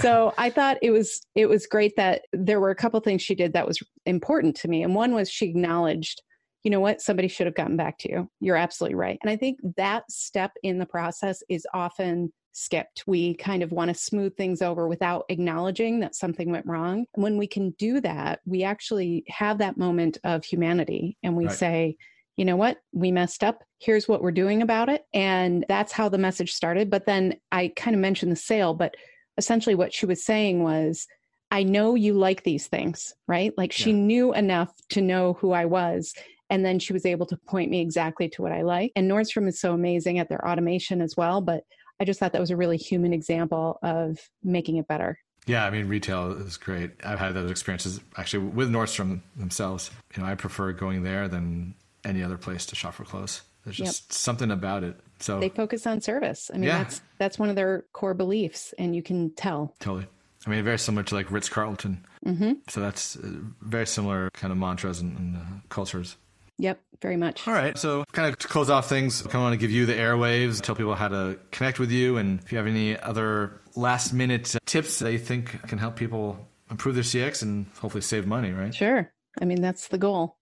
so 0.00 0.34
I 0.38 0.50
thought 0.50 0.78
it 0.82 0.90
was 0.90 1.20
it 1.34 1.46
was 1.46 1.66
great 1.66 1.96
that 1.96 2.22
there 2.32 2.60
were 2.60 2.70
a 2.70 2.76
couple 2.76 3.00
things 3.00 3.22
she 3.22 3.34
did 3.34 3.52
that 3.52 3.66
was 3.66 3.78
important 4.06 4.56
to 4.56 4.68
me. 4.68 4.82
And 4.82 4.94
one 4.94 5.14
was 5.14 5.30
she 5.30 5.46
acknowledged 5.46 6.22
you 6.64 6.70
know 6.70 6.80
what 6.80 7.00
somebody 7.00 7.28
should 7.28 7.46
have 7.46 7.54
gotten 7.54 7.76
back 7.76 7.98
to 7.98 8.10
you 8.10 8.30
you're 8.40 8.56
absolutely 8.56 8.94
right 8.94 9.18
and 9.22 9.30
i 9.30 9.36
think 9.36 9.58
that 9.76 10.10
step 10.10 10.52
in 10.62 10.78
the 10.78 10.86
process 10.86 11.42
is 11.48 11.66
often 11.72 12.32
skipped. 12.58 13.04
We 13.06 13.34
kind 13.34 13.62
of 13.62 13.70
want 13.70 13.88
to 13.88 13.94
smooth 13.94 14.36
things 14.36 14.62
over 14.62 14.88
without 14.88 15.24
acknowledging 15.28 16.00
that 16.00 16.16
something 16.16 16.50
went 16.50 16.66
wrong. 16.66 17.06
And 17.14 17.22
when 17.22 17.38
we 17.38 17.46
can 17.46 17.70
do 17.78 18.00
that, 18.00 18.40
we 18.44 18.64
actually 18.64 19.24
have 19.28 19.58
that 19.58 19.78
moment 19.78 20.18
of 20.24 20.44
humanity 20.44 21.16
and 21.22 21.36
we 21.36 21.46
right. 21.46 21.56
say, 21.56 21.96
you 22.36 22.44
know 22.44 22.56
what, 22.56 22.78
we 22.92 23.10
messed 23.12 23.44
up. 23.44 23.62
Here's 23.80 24.08
what 24.08 24.22
we're 24.22 24.32
doing 24.32 24.62
about 24.62 24.88
it. 24.88 25.04
And 25.14 25.64
that's 25.68 25.92
how 25.92 26.08
the 26.08 26.18
message 26.18 26.52
started. 26.52 26.90
But 26.90 27.06
then 27.06 27.34
I 27.52 27.72
kind 27.76 27.94
of 27.94 28.00
mentioned 28.00 28.32
the 28.32 28.36
sale, 28.36 28.74
but 28.74 28.94
essentially 29.36 29.74
what 29.74 29.94
she 29.94 30.06
was 30.06 30.24
saying 30.24 30.62
was, 30.62 31.06
I 31.50 31.62
know 31.62 31.94
you 31.94 32.12
like 32.12 32.42
these 32.42 32.66
things, 32.66 33.14
right? 33.26 33.52
Like 33.56 33.72
she 33.72 33.90
yeah. 33.90 33.96
knew 33.96 34.34
enough 34.34 34.72
to 34.90 35.00
know 35.00 35.34
who 35.34 35.52
I 35.52 35.64
was. 35.64 36.12
And 36.50 36.64
then 36.64 36.78
she 36.78 36.92
was 36.92 37.04
able 37.04 37.26
to 37.26 37.36
point 37.36 37.70
me 37.70 37.80
exactly 37.80 38.28
to 38.30 38.42
what 38.42 38.52
I 38.52 38.62
like. 38.62 38.92
And 38.96 39.10
Nordstrom 39.10 39.48
is 39.48 39.60
so 39.60 39.74
amazing 39.74 40.18
at 40.18 40.28
their 40.28 40.46
automation 40.46 41.00
as 41.00 41.16
well. 41.16 41.40
But 41.40 41.64
I 42.00 42.04
just 42.04 42.20
thought 42.20 42.32
that 42.32 42.40
was 42.40 42.50
a 42.50 42.56
really 42.56 42.76
human 42.76 43.12
example 43.12 43.78
of 43.82 44.18
making 44.42 44.76
it 44.76 44.88
better. 44.88 45.18
Yeah, 45.46 45.64
I 45.64 45.70
mean, 45.70 45.88
retail 45.88 46.32
is 46.32 46.56
great. 46.56 46.92
I've 47.04 47.18
had 47.18 47.34
those 47.34 47.50
experiences 47.50 48.00
actually 48.16 48.46
with 48.48 48.70
Nordstrom 48.70 49.20
themselves. 49.36 49.90
You 50.14 50.22
know, 50.22 50.28
I 50.28 50.34
prefer 50.34 50.72
going 50.72 51.02
there 51.02 51.26
than 51.26 51.74
any 52.04 52.22
other 52.22 52.36
place 52.36 52.66
to 52.66 52.76
shop 52.76 52.94
for 52.94 53.04
clothes. 53.04 53.42
There's 53.64 53.76
just 53.76 54.04
yep. 54.04 54.12
something 54.12 54.50
about 54.50 54.84
it. 54.84 54.96
So 55.20 55.40
they 55.40 55.48
focus 55.48 55.86
on 55.86 56.00
service. 56.00 56.50
I 56.52 56.58
mean, 56.58 56.64
yeah. 56.64 56.78
that's 56.78 57.00
that's 57.18 57.38
one 57.38 57.48
of 57.48 57.56
their 57.56 57.84
core 57.92 58.14
beliefs, 58.14 58.72
and 58.78 58.94
you 58.94 59.02
can 59.02 59.30
tell. 59.34 59.74
Totally. 59.80 60.06
I 60.46 60.50
mean, 60.50 60.64
very 60.64 60.78
similar 60.78 61.02
to 61.04 61.14
like 61.14 61.30
Ritz 61.30 61.48
Carlton. 61.48 62.04
Mm-hmm. 62.24 62.52
So 62.68 62.80
that's 62.80 63.16
uh, 63.16 63.28
very 63.60 63.86
similar 63.86 64.30
kind 64.32 64.52
of 64.52 64.58
mantras 64.58 65.00
and, 65.00 65.18
and 65.18 65.36
uh, 65.36 65.40
cultures. 65.68 66.16
Yep, 66.58 66.80
very 67.00 67.16
much. 67.16 67.46
All 67.46 67.54
right. 67.54 67.78
So, 67.78 68.04
kind 68.12 68.28
of 68.28 68.38
to 68.38 68.48
close 68.48 68.68
off 68.68 68.88
things, 68.88 69.22
I 69.22 69.24
kind 69.26 69.36
of 69.36 69.42
want 69.42 69.52
to 69.52 69.58
give 69.58 69.70
you 69.70 69.86
the 69.86 69.94
airwaves, 69.94 70.60
tell 70.60 70.74
people 70.74 70.94
how 70.94 71.08
to 71.08 71.38
connect 71.52 71.78
with 71.78 71.90
you, 71.90 72.16
and 72.16 72.40
if 72.40 72.50
you 72.50 72.58
have 72.58 72.66
any 72.66 72.98
other 72.98 73.60
last 73.76 74.12
minute 74.12 74.56
tips 74.66 74.98
that 74.98 75.12
you 75.12 75.18
think 75.18 75.62
can 75.68 75.78
help 75.78 75.96
people 75.96 76.48
improve 76.70 76.94
their 76.94 77.04
CX 77.04 77.42
and 77.42 77.66
hopefully 77.78 78.02
save 78.02 78.26
money, 78.26 78.50
right? 78.50 78.74
Sure. 78.74 79.12
I 79.40 79.44
mean, 79.44 79.60
that's 79.60 79.88
the 79.88 79.98
goal 79.98 80.37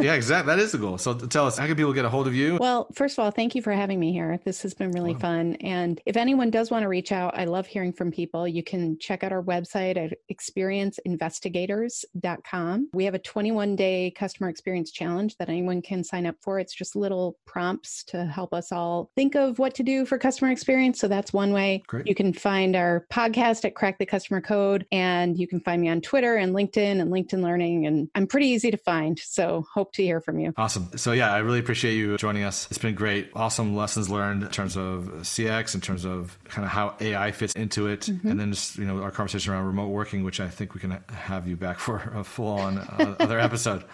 yeah, 0.00 0.14
exactly. 0.14 0.54
That 0.54 0.60
is 0.60 0.72
the 0.72 0.78
goal. 0.78 0.98
So 0.98 1.14
tell 1.14 1.46
us, 1.46 1.56
how 1.56 1.66
can 1.66 1.76
people 1.76 1.92
get 1.92 2.04
a 2.04 2.08
hold 2.08 2.26
of 2.26 2.34
you? 2.34 2.58
Well, 2.60 2.88
first 2.94 3.16
of 3.16 3.24
all, 3.24 3.30
thank 3.30 3.54
you 3.54 3.62
for 3.62 3.70
having 3.72 4.00
me 4.00 4.12
here. 4.12 4.40
This 4.44 4.62
has 4.62 4.74
been 4.74 4.90
really 4.90 5.14
wow. 5.14 5.20
fun. 5.20 5.54
And 5.56 6.00
if 6.06 6.16
anyone 6.16 6.50
does 6.50 6.70
want 6.70 6.82
to 6.82 6.88
reach 6.88 7.12
out, 7.12 7.38
I 7.38 7.44
love 7.44 7.66
hearing 7.66 7.92
from 7.92 8.10
people. 8.10 8.48
You 8.48 8.64
can 8.64 8.98
check 8.98 9.22
out 9.22 9.32
our 9.32 9.42
website 9.42 9.96
at 9.96 10.14
experienceinvestigators.com. 10.30 12.88
We 12.92 13.04
have 13.04 13.14
a 13.14 13.18
21 13.18 13.76
day 13.76 14.12
customer 14.16 14.48
experience 14.48 14.90
challenge 14.90 15.36
that 15.38 15.48
anyone 15.48 15.82
can 15.82 16.02
sign 16.02 16.26
up 16.26 16.36
for. 16.40 16.58
It's 16.58 16.74
just 16.74 16.96
little 16.96 17.38
prompts 17.46 18.02
to 18.04 18.26
help 18.26 18.52
us 18.52 18.72
all 18.72 19.10
think 19.14 19.36
of 19.36 19.58
what 19.58 19.74
to 19.76 19.82
do 19.82 20.04
for 20.04 20.18
customer 20.18 20.50
experience. 20.50 20.98
So 20.98 21.08
that's 21.08 21.32
one 21.32 21.52
way. 21.52 21.82
Great. 21.86 22.06
You 22.06 22.14
can 22.14 22.32
find 22.32 22.76
our 22.76 23.06
podcast 23.12 23.64
at 23.64 23.74
Crack 23.74 23.98
the 23.98 24.06
Customer 24.06 24.40
Code, 24.40 24.86
and 24.90 25.38
you 25.38 25.46
can 25.46 25.60
find 25.60 25.80
me 25.80 25.88
on 25.88 26.00
Twitter 26.00 26.36
and 26.36 26.54
LinkedIn 26.54 27.00
and 27.00 27.12
LinkedIn 27.12 27.42
Learning. 27.42 27.86
And 27.86 28.08
I'm 28.14 28.26
pretty 28.26 28.48
easy 28.48 28.70
to 28.70 28.76
find. 28.76 29.18
So 29.18 29.43
so 29.44 29.66
hope 29.72 29.92
to 29.94 30.02
hear 30.02 30.20
from 30.20 30.38
you. 30.38 30.52
Awesome. 30.56 30.88
So 30.96 31.12
yeah, 31.12 31.32
I 31.32 31.38
really 31.38 31.58
appreciate 31.58 31.94
you 31.94 32.16
joining 32.16 32.44
us. 32.44 32.66
It's 32.70 32.78
been 32.78 32.94
great. 32.94 33.30
Awesome 33.34 33.76
lessons 33.76 34.08
learned 34.08 34.42
in 34.42 34.48
terms 34.48 34.76
of 34.76 35.10
CX, 35.20 35.74
in 35.74 35.80
terms 35.80 36.04
of 36.04 36.38
kind 36.44 36.64
of 36.64 36.70
how 36.70 36.94
AI 37.00 37.30
fits 37.32 37.52
into 37.54 37.86
it, 37.86 38.00
mm-hmm. 38.00 38.28
and 38.28 38.40
then 38.40 38.52
just 38.52 38.78
you 38.78 38.84
know 38.84 39.02
our 39.02 39.10
conversation 39.10 39.52
around 39.52 39.66
remote 39.66 39.88
working, 39.88 40.24
which 40.24 40.40
I 40.40 40.48
think 40.48 40.74
we 40.74 40.80
can 40.80 40.98
have 41.08 41.46
you 41.46 41.56
back 41.56 41.78
for 41.86 41.96
a 42.14 42.24
full 42.24 42.58
on 42.58 42.78
uh, 42.78 43.16
other 43.20 43.38
episode. 43.38 43.84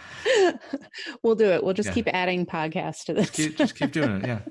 we'll 1.23 1.35
do 1.35 1.47
it. 1.47 1.65
We'll 1.65 1.75
just 1.75 1.89
yeah. 1.89 1.95
keep 1.95 2.09
adding 2.09 2.47
podcasts 2.47 3.05
to 3.07 3.15
this. 3.15 3.31
Just 3.31 3.37
keep, 3.37 3.57
just 3.57 3.75
keep 3.75 3.93
doing 3.93 4.23
it. 4.23 4.27
Yeah. 4.27 4.41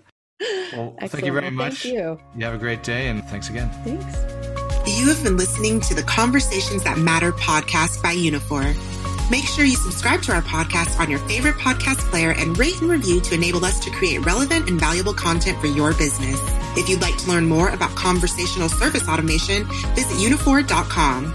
Well, 0.72 0.96
Excellent. 1.00 1.12
thank 1.12 1.26
you 1.26 1.34
very 1.34 1.50
much. 1.50 1.84
Thank 1.84 1.96
you. 1.96 2.20
You 2.38 2.46
have 2.46 2.54
a 2.54 2.58
great 2.58 2.82
day, 2.82 3.08
and 3.08 3.26
thanks 3.26 3.50
again. 3.50 3.70
Thanks. 3.84 5.00
You 5.00 5.10
have 5.10 5.22
been 5.22 5.36
listening 5.36 5.82
to 5.82 5.96
the 5.96 6.04
Conversations 6.04 6.84
That 6.84 6.98
Matter 6.98 7.34
podcast 7.34 8.02
by 8.02 8.16
Uniphore. 8.16 8.99
Make 9.30 9.46
sure 9.46 9.64
you 9.64 9.76
subscribe 9.76 10.24
to 10.24 10.34
our 10.34 10.42
podcast 10.42 11.00
on 11.00 11.10
your 11.10 11.20
favorite 11.20 11.56
podcast 11.56 12.00
player 12.10 12.32
and 12.32 12.58
rate 12.58 12.82
and 12.82 12.90
review 12.90 13.22
to 13.22 13.36
enable 13.36 13.64
us 13.64 13.80
to 13.82 13.92
create 13.92 14.26
relevant 14.26 14.70
and 14.70 14.80
valuable 14.80 15.14
content 15.14 15.60
for 15.60 15.68
your 15.68 15.94
business. 15.94 16.40
If 16.76 16.90
you'd 16.90 17.02
like 17.02 17.18
to 17.18 17.30
learn 17.30 17.48
more 17.48 17.70
about 17.70 17.96
conversational 17.96 18.70
service 18.70 19.08
automation, 19.08 19.66
visit 19.94 20.18
uniphore.com. 20.18 21.26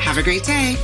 Have 0.00 0.18
a 0.18 0.22
great 0.22 0.44
day. 0.44 0.76